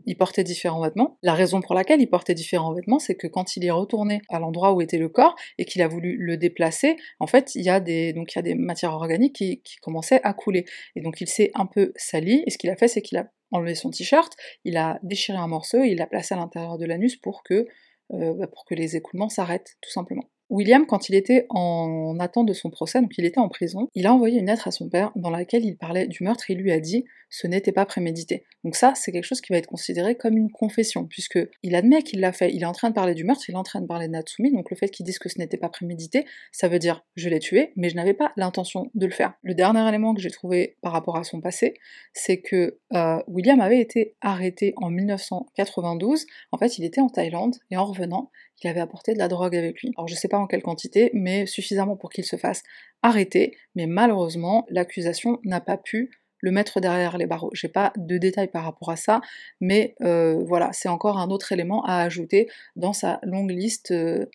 il 0.07 0.17
portait 0.17 0.43
différents 0.43 0.83
vêtements. 0.83 1.19
La 1.23 1.35
raison 1.35 1.61
pour 1.61 1.75
laquelle 1.75 2.01
il 2.01 2.09
portait 2.09 2.35
différents 2.35 2.75
vêtements, 2.75 2.99
c'est 2.99 3.15
que 3.15 3.29
quand 3.29 3.57
il 3.57 3.65
est 3.65 3.71
retourné 3.71 4.21
à 4.29 4.41
l'endroit 4.41 4.73
où 4.73 4.81
était 4.81 4.99
le 4.99 5.09
corps 5.09 5.37
et 5.57 5.65
qu'il 5.65 5.83
a 5.83 5.89
voulu 5.89 6.17
le 6.19 6.37
déplacer, 6.37 6.97
en 7.21 7.29
fait 7.29 7.55
il 7.55 7.63
y 7.63 7.71
a 7.71 7.79
des, 7.79 8.13
matières 8.57 8.95
organiques 8.95 9.37
qui, 9.37 9.63
commençaient 9.83 10.21
à 10.25 10.33
couler. 10.33 10.65
Et 10.97 11.01
donc 11.01 11.21
il 11.21 11.29
s'est 11.29 11.53
un 11.55 11.67
peu 11.67 11.93
sali, 11.95 12.43
et 12.45 12.51
ce 12.51 12.59
qu'il 12.59 12.71
a 12.71 12.77
fait 12.77 12.89
c'est 12.89 13.03
qu'il 13.03 13.19
a 13.19 13.31
enlevé 13.51 13.75
son 13.75 13.91
t-shirt, 13.91 14.33
il 14.65 14.77
a 14.77 14.99
déchiré 15.03 15.39
un 15.39 15.47
morceau 15.47 15.83
et 15.83 15.89
il 15.89 15.99
l'a 15.99 16.07
placé 16.07 16.35
à 16.35 16.39
l'intérieur 16.39 16.77
de 16.77 16.85
l'anus 16.85 17.17
pour 17.17 17.43
que, 17.43 17.67
pour 18.09 18.65
que 18.65 18.75
les 18.75 18.97
écoulements 18.97 19.29
s'arrêtent, 19.29 19.77
tout 19.81 19.91
simplement. 19.91 20.29
William, 20.51 20.87
quand 20.87 21.09
il 21.09 21.15
était 21.15 21.47
en 21.51 22.17
attente 22.21 22.47
de 22.47 22.53
son 22.53 22.71
procès, 22.71 23.01
donc 23.01 23.13
il 23.19 23.25
était 23.25 23.39
en 23.39 23.49
prison, 23.49 23.89
il 23.95 24.07
a 24.07 24.15
envoyé 24.15 24.39
une 24.39 24.47
lettre 24.47 24.69
à 24.69 24.71
son 24.71 24.89
père 24.89 25.13
dans 25.15 25.31
laquelle 25.31 25.65
il 25.65 25.77
parlait 25.77 26.07
du 26.07 26.25
meurtre 26.25 26.51
et 26.51 26.55
il 26.55 26.61
lui 26.61 26.73
a 26.73 26.81
dit 26.81 27.05
ce 27.31 27.47
n'était 27.47 27.73
pas 27.73 27.85
prémédité. 27.85 28.45
Donc 28.65 28.75
ça, 28.75 28.95
c'est 28.95 29.13
quelque 29.13 29.25
chose 29.25 29.41
qui 29.41 29.53
va 29.53 29.59
être 29.59 29.67
considéré 29.67 30.17
comme 30.17 30.37
une 30.37 30.51
confession, 30.51 31.07
puisque 31.07 31.39
il 31.63 31.75
admet 31.75 32.03
qu'il 32.03 32.21
l'a 32.21 32.33
fait, 32.33 32.53
il 32.53 32.63
est 32.63 32.67
en 32.67 32.73
train 32.73 32.89
de 32.89 32.95
parler 32.95 33.15
du 33.15 33.25
meurtre, 33.25 33.45
il 33.49 33.53
est 33.53 33.59
en 33.59 33.63
train 33.63 33.81
de 33.81 33.87
parler 33.87 34.07
de 34.07 34.13
Natsumi, 34.13 34.53
donc 34.53 34.71
le 34.71 34.77
fait 34.77 34.89
qu'il 34.89 35.05
dise 35.05 35.19
que 35.19 35.29
ce 35.29 35.39
n'était 35.39 35.57
pas 35.57 35.69
prémédité, 35.69 36.25
ça 36.53 36.69
veut 36.69 36.79
dire 36.79 37.05
je 37.17 37.29
l'ai 37.29 37.39
tué, 37.39 37.73
mais 37.77 37.91
je 37.91 37.97
n'avais 37.97 38.15
pas 38.15 38.33
l'intention 38.37 38.91
de 38.95 39.07
le 39.07 39.13
faire. 39.13 39.35
Le 39.43 39.55
dernier 39.55 39.87
élément 39.87 40.15
que 40.15 40.21
j'ai 40.21 40.31
trouvé 40.31 40.77
par 40.81 40.93
rapport 40.93 41.17
à 41.17 41.25
son 41.25 41.41
passé, 41.41 41.75
c'est 42.15 42.41
que 42.41 42.79
euh, 42.95 43.23
William 43.29 43.61
avait 43.61 43.81
été 43.81 44.15
arrêté 44.21 44.73
en 44.77 44.91
1992, 44.91 46.27
en 46.53 46.59
fait 46.59 46.79
il 46.79 46.85
était 46.85 47.01
en 47.01 47.09
Thaïlande, 47.09 47.57
et 47.71 47.77
en 47.77 47.85
revenant, 47.85 48.31
il 48.63 48.69
avait 48.69 48.81
apporté 48.81 49.13
de 49.15 49.19
la 49.19 49.29
drogue 49.29 49.57
avec 49.57 49.81
lui. 49.81 49.93
Alors 49.97 50.09
je 50.09 50.15
sais 50.15 50.29
pas 50.29 50.39
en 50.39 50.47
quelle 50.47 50.63
quantité, 50.63 51.11
mais 51.15 51.47
suffisamment 51.47 51.97
pour 51.97 52.11
qu'il 52.11 52.25
se 52.25 52.37
fasse 52.37 52.63
arrêter, 53.03 53.57
mais 53.75 53.87
malheureusement, 53.87 54.67
l'accusation 54.69 55.39
n'a 55.45 55.61
pas 55.61 55.77
pu 55.77 56.11
le 56.41 56.51
mettre 56.51 56.81
derrière 56.81 57.19
les 57.19 57.27
barreaux. 57.27 57.51
J'ai 57.53 57.69
pas 57.69 57.93
de 57.97 58.19
détails 58.19 58.49
par 58.49 58.65
rapport 58.65 58.91
à 58.91 58.97
ça, 58.97 59.21
mais 59.61 59.95
euh, 60.03 60.43
voilà, 60.45 60.71
c'est 60.73 60.89
encore 60.89 61.19
un 61.19 61.31
autre 61.31 61.53
élément 61.53 61.85
à 61.85 62.01
ajouter 62.01 62.49
dans 62.77 62.93
sa 62.93 63.21
longue 63.23 63.51
liste. 63.51 63.91
Euh, 63.91 64.27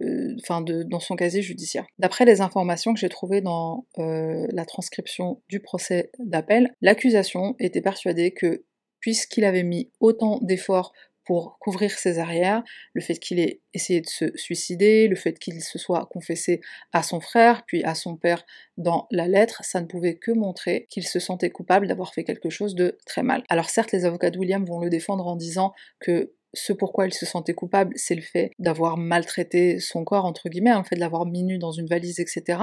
euh, 0.00 0.34
enfin, 0.40 0.62
dans 0.62 1.00
son 1.00 1.16
casier 1.16 1.42
judiciaire. 1.42 1.84
D'après 1.98 2.24
les 2.24 2.40
informations 2.40 2.94
que 2.94 3.00
j'ai 3.00 3.10
trouvées 3.10 3.42
dans 3.42 3.84
la 3.98 4.64
transcription 4.64 5.42
du 5.50 5.60
procès 5.60 6.10
d'appel, 6.18 6.72
l'accusation 6.80 7.56
était 7.58 7.82
persuadée 7.82 8.30
que 8.30 8.64
puisqu'il 9.00 9.44
avait 9.44 9.64
mis 9.64 9.90
autant 10.00 10.38
d'efforts 10.40 10.94
pour 11.24 11.58
couvrir 11.58 11.90
ses 11.92 12.18
arrières, 12.18 12.62
le 12.94 13.00
fait 13.00 13.18
qu'il 13.18 13.38
ait 13.38 13.60
essayé 13.74 14.00
de 14.00 14.08
se 14.08 14.36
suicider, 14.36 15.08
le 15.08 15.16
fait 15.16 15.38
qu'il 15.38 15.62
se 15.62 15.78
soit 15.78 16.06
confessé 16.10 16.60
à 16.92 17.02
son 17.02 17.20
frère, 17.20 17.64
puis 17.66 17.84
à 17.84 17.94
son 17.94 18.16
père 18.16 18.44
dans 18.76 19.06
la 19.10 19.28
lettre, 19.28 19.62
ça 19.64 19.80
ne 19.80 19.86
pouvait 19.86 20.16
que 20.16 20.32
montrer 20.32 20.86
qu'il 20.90 21.06
se 21.06 21.20
sentait 21.20 21.50
coupable 21.50 21.86
d'avoir 21.86 22.14
fait 22.14 22.24
quelque 22.24 22.50
chose 22.50 22.74
de 22.74 22.98
très 23.06 23.22
mal. 23.22 23.44
Alors 23.48 23.70
certes, 23.70 23.92
les 23.92 24.04
avocats 24.04 24.30
de 24.30 24.38
William 24.38 24.64
vont 24.64 24.80
le 24.80 24.90
défendre 24.90 25.26
en 25.26 25.36
disant 25.36 25.72
que 26.00 26.32
ce 26.54 26.72
pourquoi 26.72 27.06
il 27.06 27.14
se 27.14 27.24
sentait 27.24 27.54
coupable, 27.54 27.94
c'est 27.96 28.14
le 28.14 28.22
fait 28.22 28.50
d'avoir 28.58 28.98
maltraité 28.98 29.80
son 29.80 30.04
corps, 30.04 30.24
entre 30.24 30.48
guillemets, 30.48 30.70
hein, 30.70 30.80
le 30.80 30.84
fait 30.84 30.96
de 30.96 31.00
l'avoir 31.00 31.24
mis 31.24 31.58
dans 31.58 31.72
une 31.72 31.86
valise, 31.86 32.20
etc. 32.20 32.58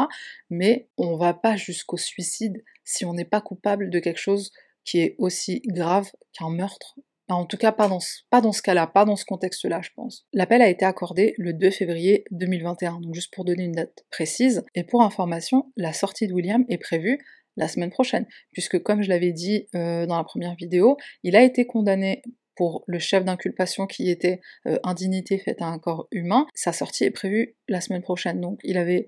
Mais 0.50 0.88
on 0.98 1.18
va 1.18 1.34
pas 1.34 1.56
jusqu'au 1.56 1.98
suicide 1.98 2.64
si 2.84 3.06
on 3.06 3.14
n'est 3.14 3.26
pas 3.26 3.42
coupable 3.42 3.90
de 3.90 4.00
quelque 4.00 4.20
chose 4.20 4.52
qui 4.86 5.00
est 5.00 5.16
aussi 5.18 5.62
grave 5.66 6.12
qu'un 6.34 6.50
meurtre 6.50 6.96
en 7.36 7.46
tout 7.46 7.58
cas, 7.58 7.72
pas 7.72 7.88
dans 7.88 8.00
ce, 8.00 8.62
cas-là, 8.62 8.88
pas 8.88 9.06
dans 9.06 9.16
ce 9.16 9.26
contexte-là, 9.26 9.82
je 9.82 9.90
pense. 9.96 10.26
L'appel 10.34 10.62
a 10.62 10.70
été 10.70 10.86
accordé 10.86 11.34
le 11.38 11.54
2 11.54 11.70
février 11.72 12.26
2021, 12.32 13.02
donc 13.02 13.14
juste 13.14 13.34
pour 13.34 13.46
donner 13.46 13.64
une 13.64 13.74
date 13.74 14.06
précise. 14.10 14.64
Et 14.76 14.84
pour 14.84 15.02
information, 15.04 15.72
la 15.78 15.94
sortie 15.94 16.28
de 16.28 16.34
William 16.34 16.66
est 16.70 16.78
prévue 16.78 17.20
la 17.58 17.68
semaine 17.68 17.92
prochaine, 17.92 18.26
puisque 18.54 18.82
comme 18.82 19.04
je 19.04 19.10
l'avais 19.10 19.32
dit 19.32 19.68
euh, 19.76 20.06
dans 20.06 20.18
la 20.18 20.24
première 20.24 20.56
vidéo, 20.56 20.98
il 21.24 21.36
a 21.36 21.44
été 21.44 21.68
condamné 21.68 22.22
pour 22.56 22.84
le 22.88 23.00
chef 23.00 23.24
d'inculpation 23.24 23.86
qui 23.86 24.10
était 24.10 24.42
euh, 24.66 24.80
indignité 24.84 25.38
faite 25.38 25.62
à 25.62 25.68
un 25.68 25.80
corps 25.80 26.08
humain. 26.12 26.48
Sa 26.56 26.74
sortie 26.74 27.04
est 27.04 27.12
prévue 27.12 27.56
la 27.68 27.82
semaine 27.82 28.02
prochaine, 28.02 28.42
donc 28.42 28.60
il 28.64 28.78
avait 28.78 29.08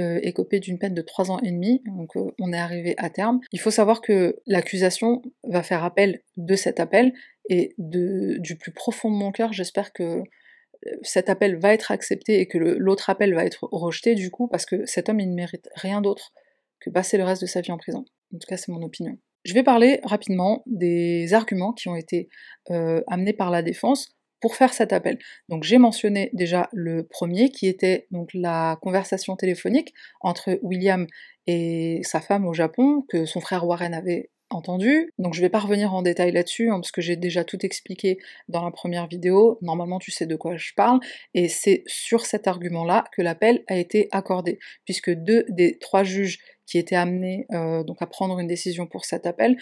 euh, 0.00 0.18
écopé 0.22 0.58
d'une 0.58 0.78
peine 0.78 0.94
de 0.94 1.02
3 1.02 1.30
ans 1.30 1.38
et 1.40 1.50
demi, 1.50 1.82
donc 1.84 2.12
on 2.16 2.52
est 2.52 2.58
arrivé 2.58 2.94
à 2.96 3.10
terme. 3.10 3.40
Il 3.52 3.60
faut 3.60 3.70
savoir 3.70 4.00
que 4.00 4.40
l'accusation 4.46 5.20
va 5.44 5.62
faire 5.62 5.84
appel 5.84 6.22
de 6.36 6.54
cet 6.54 6.80
appel, 6.80 7.12
et 7.48 7.74
du 7.78 8.56
plus 8.56 8.72
profond 8.72 9.10
de 9.10 9.16
mon 9.16 9.32
cœur, 9.32 9.52
j'espère 9.52 9.92
que 9.92 10.02
euh, 10.02 10.90
cet 11.02 11.28
appel 11.28 11.56
va 11.56 11.72
être 11.72 11.90
accepté 11.90 12.40
et 12.40 12.46
que 12.46 12.58
l'autre 12.58 13.10
appel 13.10 13.34
va 13.34 13.44
être 13.44 13.68
rejeté 13.72 14.14
du 14.14 14.30
coup, 14.30 14.48
parce 14.48 14.66
que 14.66 14.86
cet 14.86 15.08
homme, 15.08 15.20
il 15.20 15.30
ne 15.30 15.34
mérite 15.34 15.68
rien 15.74 16.00
d'autre 16.00 16.32
que 16.80 16.90
passer 16.90 17.16
le 17.16 17.24
reste 17.24 17.42
de 17.42 17.46
sa 17.46 17.60
vie 17.60 17.72
en 17.72 17.78
prison. 17.78 18.04
En 18.34 18.38
tout 18.38 18.46
cas, 18.48 18.56
c'est 18.56 18.72
mon 18.72 18.82
opinion. 18.82 19.18
Je 19.44 19.54
vais 19.54 19.62
parler 19.62 20.00
rapidement 20.04 20.62
des 20.66 21.34
arguments 21.34 21.72
qui 21.72 21.88
ont 21.88 21.96
été 21.96 22.28
euh, 22.70 23.02
amenés 23.08 23.32
par 23.32 23.50
la 23.50 23.62
défense 23.62 24.16
pour 24.40 24.56
faire 24.56 24.74
cet 24.74 24.92
appel. 24.92 25.18
Donc 25.48 25.62
j'ai 25.62 25.78
mentionné 25.78 26.30
déjà 26.32 26.68
le 26.72 27.06
premier 27.06 27.50
qui 27.50 27.68
était 27.68 28.06
donc 28.10 28.30
la 28.34 28.76
conversation 28.82 29.36
téléphonique 29.36 29.94
entre 30.20 30.58
William 30.62 31.06
et 31.46 32.00
sa 32.02 32.20
femme 32.20 32.46
au 32.46 32.52
Japon 32.52 33.04
que 33.08 33.24
son 33.24 33.40
frère 33.40 33.66
Warren 33.66 33.94
avait 33.94 34.30
entendu. 34.54 35.12
Donc 35.18 35.34
je 35.34 35.40
vais 35.40 35.48
pas 35.48 35.58
revenir 35.58 35.94
en 35.94 36.02
détail 36.02 36.32
là-dessus, 36.32 36.70
hein, 36.70 36.74
parce 36.74 36.92
que 36.92 37.00
j'ai 37.00 37.16
déjà 37.16 37.44
tout 37.44 37.64
expliqué 37.64 38.18
dans 38.48 38.64
la 38.64 38.70
première 38.70 39.06
vidéo. 39.06 39.58
Normalement, 39.62 39.98
tu 39.98 40.10
sais 40.10 40.26
de 40.26 40.36
quoi 40.36 40.56
je 40.56 40.72
parle. 40.74 41.00
Et 41.34 41.48
c'est 41.48 41.84
sur 41.86 42.26
cet 42.26 42.46
argument-là 42.46 43.04
que 43.12 43.22
l'appel 43.22 43.64
a 43.68 43.76
été 43.76 44.08
accordé, 44.12 44.58
puisque 44.84 45.10
deux 45.10 45.44
des 45.48 45.78
trois 45.78 46.04
juges 46.04 46.38
qui 46.66 46.78
étaient 46.78 46.96
amenés 46.96 47.46
euh, 47.52 47.84
donc 47.84 48.00
à 48.00 48.06
prendre 48.06 48.38
une 48.38 48.46
décision 48.46 48.86
pour 48.86 49.04
cet 49.04 49.26
appel 49.26 49.56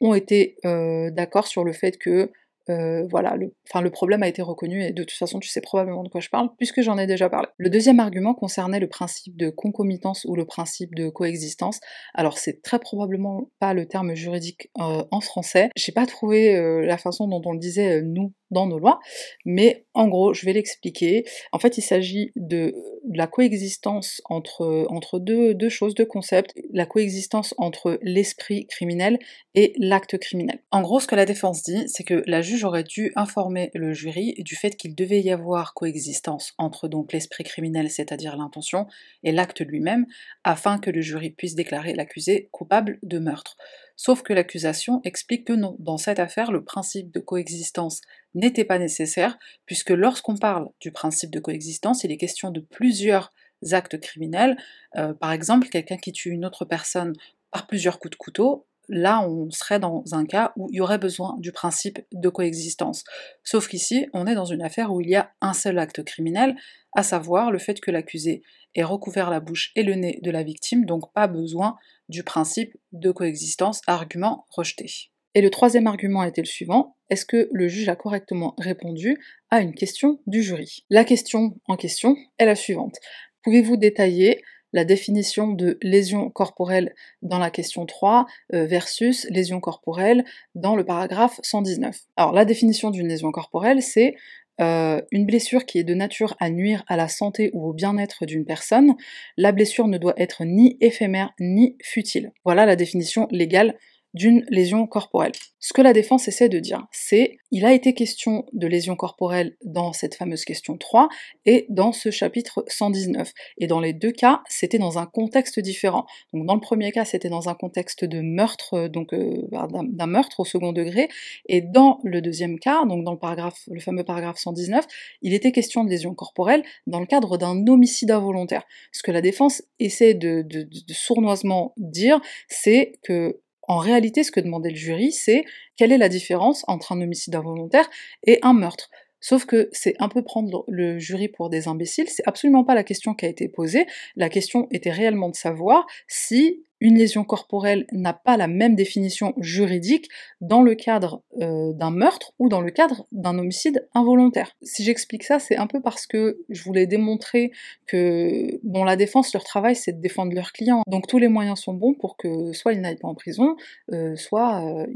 ont 0.00 0.14
été 0.14 0.56
euh, 0.64 1.10
d'accord 1.10 1.46
sur 1.46 1.64
le 1.64 1.72
fait 1.72 1.96
que 1.98 2.30
euh, 2.70 3.06
voilà, 3.10 3.36
le, 3.36 3.54
enfin, 3.68 3.82
le 3.82 3.90
problème 3.90 4.22
a 4.22 4.28
été 4.28 4.42
reconnu 4.42 4.82
et 4.82 4.92
de 4.92 5.02
toute 5.02 5.18
façon 5.18 5.38
tu 5.38 5.48
sais 5.48 5.60
probablement 5.60 6.02
de 6.02 6.08
quoi 6.08 6.20
je 6.20 6.30
parle 6.30 6.48
puisque 6.56 6.80
j'en 6.80 6.98
ai 6.98 7.06
déjà 7.06 7.28
parlé. 7.28 7.48
Le 7.58 7.70
deuxième 7.70 8.00
argument 8.00 8.34
concernait 8.34 8.80
le 8.80 8.88
principe 8.88 9.36
de 9.36 9.50
concomitance 9.50 10.24
ou 10.24 10.34
le 10.34 10.44
principe 10.44 10.94
de 10.94 11.08
coexistence. 11.08 11.80
Alors 12.14 12.38
c'est 12.38 12.62
très 12.62 12.78
probablement 12.78 13.50
pas 13.58 13.74
le 13.74 13.86
terme 13.86 14.14
juridique 14.14 14.70
euh, 14.78 15.04
en 15.10 15.20
français. 15.20 15.70
J'ai 15.76 15.92
pas 15.92 16.06
trouvé 16.06 16.56
euh, 16.56 16.84
la 16.86 16.98
façon 16.98 17.28
dont 17.28 17.42
on 17.44 17.52
le 17.52 17.58
disait 17.58 18.02
nous 18.02 18.32
dans 18.54 18.66
nos 18.66 18.78
lois, 18.78 19.00
mais 19.44 19.84
en 19.92 20.08
gros, 20.08 20.32
je 20.32 20.46
vais 20.46 20.54
l'expliquer. 20.54 21.24
En 21.52 21.58
fait, 21.58 21.76
il 21.76 21.82
s'agit 21.82 22.32
de, 22.36 22.74
la 23.12 23.26
coexistence 23.26 24.22
entre, 24.24 24.86
entre 24.88 25.18
deux, 25.18 25.54
deux, 25.54 25.68
choses, 25.68 25.94
deux 25.94 26.06
concepts, 26.06 26.54
la 26.72 26.86
coexistence 26.86 27.54
entre 27.58 27.98
l'esprit 28.02 28.66
criminel 28.66 29.18
et 29.54 29.74
l'acte 29.78 30.16
criminel. 30.18 30.60
En 30.70 30.80
gros, 30.80 31.00
ce 31.00 31.06
que 31.06 31.14
la 31.14 31.26
défense 31.26 31.62
dit, 31.62 31.84
c'est 31.86 32.04
que 32.04 32.22
la 32.26 32.40
juge 32.40 32.64
aurait 32.64 32.84
dû 32.84 33.12
informer 33.14 33.70
le 33.74 33.92
jury 33.92 34.34
du 34.38 34.56
fait 34.56 34.76
qu'il 34.76 34.94
devait 34.94 35.20
y 35.20 35.30
avoir 35.30 35.74
coexistence 35.74 36.54
entre 36.56 36.88
donc 36.88 37.12
l'esprit 37.12 37.44
criminel, 37.44 37.90
c'est-à-dire 37.90 38.36
l'intention, 38.36 38.86
et 39.22 39.32
l'acte 39.32 39.60
lui-même, 39.60 40.06
afin 40.44 40.78
que 40.78 40.90
le 40.90 41.02
jury 41.02 41.30
puisse 41.30 41.54
déclarer 41.54 41.92
l'accusé 41.94 42.48
coupable 42.52 42.98
de 43.02 43.18
meurtre. 43.18 43.56
Sauf 43.96 44.22
que 44.22 44.32
l'accusation 44.32 45.00
explique 45.04 45.46
que 45.46 45.52
non, 45.52 45.76
dans 45.78 45.98
cette 45.98 46.18
affaire, 46.18 46.50
le 46.50 46.64
principe 46.64 47.12
de 47.12 47.20
coexistence 47.20 48.00
n'était 48.34 48.64
pas 48.64 48.78
nécessaire, 48.78 49.38
puisque 49.66 49.90
lorsqu'on 49.90 50.36
parle 50.36 50.68
du 50.80 50.92
principe 50.92 51.30
de 51.30 51.40
coexistence, 51.40 52.04
il 52.04 52.12
est 52.12 52.16
question 52.16 52.50
de 52.50 52.60
plusieurs 52.60 53.32
actes 53.72 53.98
criminels. 54.00 54.56
Euh, 54.96 55.14
par 55.14 55.32
exemple, 55.32 55.68
quelqu'un 55.68 55.96
qui 55.96 56.12
tue 56.12 56.30
une 56.30 56.44
autre 56.44 56.64
personne 56.64 57.14
par 57.50 57.66
plusieurs 57.66 57.98
coups 57.98 58.12
de 58.12 58.16
couteau, 58.16 58.66
là 58.88 59.26
on 59.26 59.50
serait 59.50 59.78
dans 59.78 60.02
un 60.12 60.26
cas 60.26 60.52
où 60.56 60.68
il 60.70 60.76
y 60.76 60.80
aurait 60.80 60.98
besoin 60.98 61.36
du 61.38 61.52
principe 61.52 62.00
de 62.12 62.28
coexistence. 62.28 63.04
Sauf 63.42 63.68
qu'ici, 63.68 64.06
on 64.12 64.26
est 64.26 64.34
dans 64.34 64.44
une 64.44 64.62
affaire 64.62 64.92
où 64.92 65.00
il 65.00 65.08
y 65.08 65.16
a 65.16 65.32
un 65.40 65.54
seul 65.54 65.78
acte 65.78 66.04
criminel, 66.04 66.56
à 66.94 67.02
savoir 67.02 67.50
le 67.50 67.58
fait 67.58 67.80
que 67.80 67.90
l'accusé 67.90 68.42
ait 68.74 68.84
recouvert 68.84 69.30
la 69.30 69.40
bouche 69.40 69.72
et 69.76 69.82
le 69.82 69.94
nez 69.94 70.18
de 70.22 70.30
la 70.30 70.42
victime, 70.42 70.84
donc 70.84 71.12
pas 71.12 71.26
besoin 71.26 71.76
du 72.08 72.22
principe 72.24 72.76
de 72.92 73.10
coexistence, 73.10 73.80
argument 73.86 74.46
rejeté. 74.50 75.10
Et 75.34 75.40
le 75.40 75.50
troisième 75.50 75.86
argument 75.86 76.22
était 76.22 76.42
le 76.42 76.46
suivant, 76.46 76.96
est-ce 77.10 77.26
que 77.26 77.48
le 77.52 77.68
juge 77.68 77.88
a 77.88 77.96
correctement 77.96 78.54
répondu 78.58 79.18
à 79.50 79.60
une 79.60 79.74
question 79.74 80.20
du 80.26 80.42
jury? 80.42 80.84
La 80.90 81.04
question 81.04 81.58
en 81.66 81.76
question 81.76 82.16
est 82.38 82.46
la 82.46 82.54
suivante. 82.54 82.96
Pouvez-vous 83.42 83.76
détailler 83.76 84.42
la 84.72 84.84
définition 84.84 85.52
de 85.52 85.78
lésion 85.82 86.30
corporelle 86.30 86.94
dans 87.22 87.38
la 87.38 87.50
question 87.50 87.86
3 87.86 88.26
euh, 88.52 88.66
versus 88.66 89.26
lésion 89.30 89.60
corporelle 89.60 90.24
dans 90.54 90.76
le 90.76 90.84
paragraphe 90.84 91.38
119. 91.42 91.96
Alors 92.16 92.32
la 92.32 92.44
définition 92.44 92.90
d'une 92.90 93.08
lésion 93.08 93.30
corporelle, 93.30 93.82
c'est 93.82 94.16
euh, 94.60 95.00
une 95.10 95.26
blessure 95.26 95.64
qui 95.64 95.78
est 95.78 95.84
de 95.84 95.94
nature 95.94 96.36
à 96.40 96.50
nuire 96.50 96.84
à 96.88 96.96
la 96.96 97.08
santé 97.08 97.50
ou 97.54 97.68
au 97.68 97.72
bien-être 97.72 98.26
d'une 98.26 98.44
personne. 98.44 98.94
La 99.36 99.52
blessure 99.52 99.88
ne 99.88 99.98
doit 99.98 100.14
être 100.16 100.44
ni 100.44 100.76
éphémère 100.80 101.32
ni 101.40 101.76
futile. 101.82 102.32
Voilà 102.44 102.66
la 102.66 102.76
définition 102.76 103.28
légale 103.30 103.76
d'une 104.14 104.44
lésion 104.48 104.86
corporelle. 104.86 105.32
Ce 105.58 105.72
que 105.72 105.82
la 105.82 105.92
défense 105.92 106.28
essaie 106.28 106.48
de 106.48 106.58
dire, 106.58 106.86
c'est 106.92 107.38
il 107.50 107.64
a 107.64 107.72
été 107.72 107.94
question 107.94 108.44
de 108.52 108.66
lésion 108.66 108.96
corporelle 108.96 109.56
dans 109.64 109.92
cette 109.92 110.14
fameuse 110.14 110.44
question 110.44 110.76
3 110.76 111.08
et 111.46 111.66
dans 111.68 111.92
ce 111.92 112.10
chapitre 112.10 112.64
119. 112.68 113.32
Et 113.58 113.66
dans 113.66 113.80
les 113.80 113.92
deux 113.92 114.12
cas, 114.12 114.42
c'était 114.48 114.78
dans 114.78 114.98
un 114.98 115.06
contexte 115.06 115.60
différent. 115.60 116.04
Donc 116.32 116.46
dans 116.46 116.54
le 116.54 116.60
premier 116.60 116.92
cas, 116.92 117.04
c'était 117.04 117.28
dans 117.28 117.48
un 117.48 117.54
contexte 117.54 118.04
de 118.04 118.20
meurtre, 118.20 118.74
euh, 118.74 118.88
donc 118.88 119.14
euh, 119.14 119.42
bah, 119.50 119.66
d'un 119.70 120.06
meurtre 120.06 120.40
au 120.40 120.44
second 120.44 120.72
degré, 120.72 121.08
et 121.46 121.60
dans 121.60 121.98
le 122.04 122.20
deuxième 122.20 122.58
cas, 122.58 122.84
donc 122.84 123.04
dans 123.04 123.12
le 123.12 123.18
paragraphe, 123.18 123.62
le 123.70 123.80
fameux 123.80 124.04
paragraphe 124.04 124.38
119, 124.38 124.84
il 125.22 125.32
était 125.32 125.52
question 125.52 125.82
de 125.82 125.90
lésion 125.90 126.14
corporelle 126.14 126.62
dans 126.86 127.00
le 127.00 127.06
cadre 127.06 127.38
d'un 127.38 127.66
homicide 127.66 128.10
involontaire. 128.10 128.64
Ce 128.92 129.02
que 129.02 129.10
la 129.10 129.22
défense 129.22 129.62
essaie 129.78 130.14
de 130.14 130.44
sournoisement 130.92 131.72
dire, 131.78 132.20
c'est 132.48 132.92
que 133.02 133.40
en 133.68 133.78
réalité, 133.78 134.22
ce 134.24 134.30
que 134.30 134.40
demandait 134.40 134.70
le 134.70 134.76
jury, 134.76 135.12
c'est 135.12 135.44
quelle 135.76 135.92
est 135.92 135.98
la 135.98 136.08
différence 136.08 136.64
entre 136.68 136.92
un 136.92 137.00
homicide 137.00 137.34
involontaire 137.34 137.88
et 138.26 138.38
un 138.42 138.52
meurtre. 138.52 138.90
Sauf 139.20 139.46
que 139.46 139.70
c'est 139.72 139.94
un 140.00 140.10
peu 140.10 140.22
prendre 140.22 140.64
le 140.68 140.98
jury 140.98 141.28
pour 141.28 141.48
des 141.48 141.66
imbéciles, 141.66 142.10
c'est 142.10 142.26
absolument 142.26 142.62
pas 142.62 142.74
la 142.74 142.84
question 142.84 143.14
qui 143.14 143.24
a 143.24 143.28
été 143.28 143.48
posée. 143.48 143.86
La 144.16 144.28
question 144.28 144.68
était 144.70 144.90
réellement 144.90 145.30
de 145.30 145.34
savoir 145.34 145.86
si 146.08 146.62
une 146.80 146.98
lésion 146.98 147.24
corporelle 147.24 147.86
n'a 147.92 148.12
pas 148.12 148.36
la 148.36 148.46
même 148.46 148.74
définition 148.74 149.32
juridique 149.38 150.08
dans 150.40 150.62
le 150.62 150.74
cadre 150.74 151.22
euh, 151.40 151.72
d'un 151.72 151.90
meurtre 151.90 152.32
ou 152.38 152.48
dans 152.48 152.60
le 152.60 152.70
cadre 152.70 153.06
d'un 153.12 153.38
homicide 153.38 153.88
involontaire. 153.94 154.56
Si 154.62 154.84
j'explique 154.84 155.22
ça, 155.22 155.38
c'est 155.38 155.56
un 155.56 155.66
peu 155.66 155.80
parce 155.80 156.06
que 156.06 156.38
je 156.48 156.62
voulais 156.62 156.86
démontrer 156.86 157.52
que 157.86 158.60
bon, 158.64 158.84
la 158.84 158.96
défense, 158.96 159.32
leur 159.32 159.44
travail, 159.44 159.76
c'est 159.76 159.92
de 159.92 160.00
défendre 160.00 160.34
leurs 160.34 160.52
clients. 160.52 160.82
Donc 160.86 161.06
tous 161.06 161.18
les 161.18 161.28
moyens 161.28 161.60
sont 161.60 161.74
bons 161.74 161.94
pour 161.94 162.16
que 162.16 162.52
soit 162.52 162.72
ils 162.72 162.80
n'aillent 162.80 162.96
pas 162.96 163.08
en 163.08 163.14
prison, 163.14 163.56
euh, 163.92 164.16
soit 164.16 164.64
euh, 164.64 164.86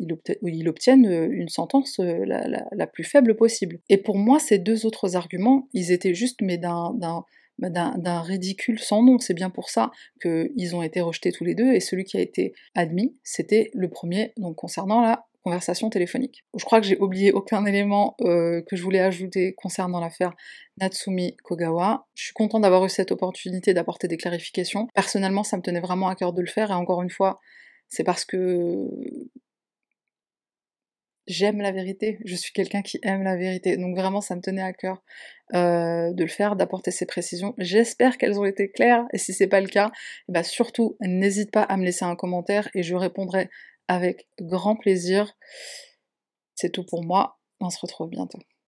ils, 0.43 0.69
obtiennent 0.69 1.07
une 1.31 1.49
sentence 1.49 1.99
la, 1.99 2.87
plus 2.87 3.05
faible 3.05 3.37
possible. 3.37 3.79
Et 3.89 3.97
pour 3.97 4.17
moi, 4.17 4.39
ces 4.39 4.59
deux 4.59 4.87
autres 4.87 5.17
arguments, 5.17 5.69
ils 5.73 5.93
étaient 5.93 6.15
juste 6.15 6.41
mais 6.43 6.59
d'un 6.59 7.25
bah, 7.59 7.71
d'un 7.71 8.21
ridicule 8.21 8.79
sans 8.79 9.03
nom. 9.03 9.19
C'est 9.19 9.35
bien 9.35 9.51
pour 9.51 9.71
ça 9.71 9.91
qu'ils 10.23 10.77
ont 10.77 10.83
été 10.83 11.01
rejetés 11.01 11.33
tous 11.33 11.45
les 11.45 11.55
deux, 11.55 11.73
et 11.73 11.81
celui 11.81 12.05
qui 12.05 12.17
a 12.17 12.21
été 12.21 12.55
admis, 12.75 13.17
c'était 13.23 13.71
le 13.75 13.89
premier, 13.89 14.33
donc 14.37 14.57
concernant 14.57 15.01
la 15.01 15.27
conversation 15.45 15.89
téléphonique. 15.89 16.45
Je 16.59 16.65
crois 16.65 16.81
que 16.81 16.87
j'ai 16.87 16.99
oublié 16.99 17.33
aucun 17.33 17.65
élément 17.65 18.17
euh, 18.21 18.63
que 18.69 18.77
je 18.77 18.83
voulais 18.83 19.01
ajouter 19.01 19.55
concernant 19.55 19.99
l'affaire 20.01 20.35
Natsumi 20.81 21.37
Kogawa. 21.43 22.07
Je 22.15 22.25
suis 22.25 22.35
contente 22.35 22.63
d'avoir 22.63 22.85
eu 22.85 22.91
cette 22.91 23.13
opportunité 23.13 23.73
d'apporter 23.73 24.09
des 24.09 24.17
clarifications. 24.17 24.89
Personnellement, 24.95 25.45
ça 25.45 25.57
me 25.57 25.63
tenait 25.63 25.81
vraiment 25.81 26.09
à 26.09 26.15
cœur 26.17 26.33
de 26.33 26.41
le 26.41 26.49
faire, 26.49 26.71
et 26.71 26.75
encore 26.75 27.03
une 27.03 27.11
fois, 27.11 27.41
c'est 27.89 28.05
parce 28.05 28.25
que 28.25 28.89
j'aime 31.29 31.61
la 31.61 31.71
vérité, 31.71 32.19
je 32.25 32.35
suis 32.35 32.53
quelqu'un 32.53 32.83
qui 32.83 32.99
aime 33.03 33.23
la 33.23 33.37
vérité, 33.37 33.77
donc 33.77 33.97
vraiment 33.97 34.21
ça 34.21 34.35
me 34.35 34.41
tenait 34.41 34.63
à 34.63 34.73
cœur 34.73 35.03
euh, 35.55 36.13
de 36.13 36.25
le 36.25 36.29
faire, 36.29 36.57
d'apporter 36.57 36.91
ces 36.91 37.07
précisions. 37.07 37.55
J'espère 37.59 38.19
qu'elles 38.19 38.41
ont 38.41 38.45
été 38.45 38.71
claires, 38.71 39.05
et 39.13 39.19
si 39.19 39.33
c'est 39.33 39.47
pas 39.47 39.61
le 39.61 39.69
cas, 39.69 39.93
bah 40.29 40.43
surtout 40.43 40.97
n'hésite 41.01 41.53
pas 41.53 41.63
à 41.63 41.77
me 41.77 41.85
laisser 41.85 42.05
un 42.05 42.17
commentaire 42.17 42.69
et 42.75 42.83
je 42.83 42.97
répondrai 42.97 43.51
avec 43.87 44.27
grand 44.41 44.75
plaisir. 44.75 45.37
C'est 46.55 46.71
tout 46.71 46.85
pour 46.85 47.05
moi, 47.05 47.39
on 47.61 47.71
se 47.71 47.79
retrouve 47.81 48.09
bientôt. 48.09 48.39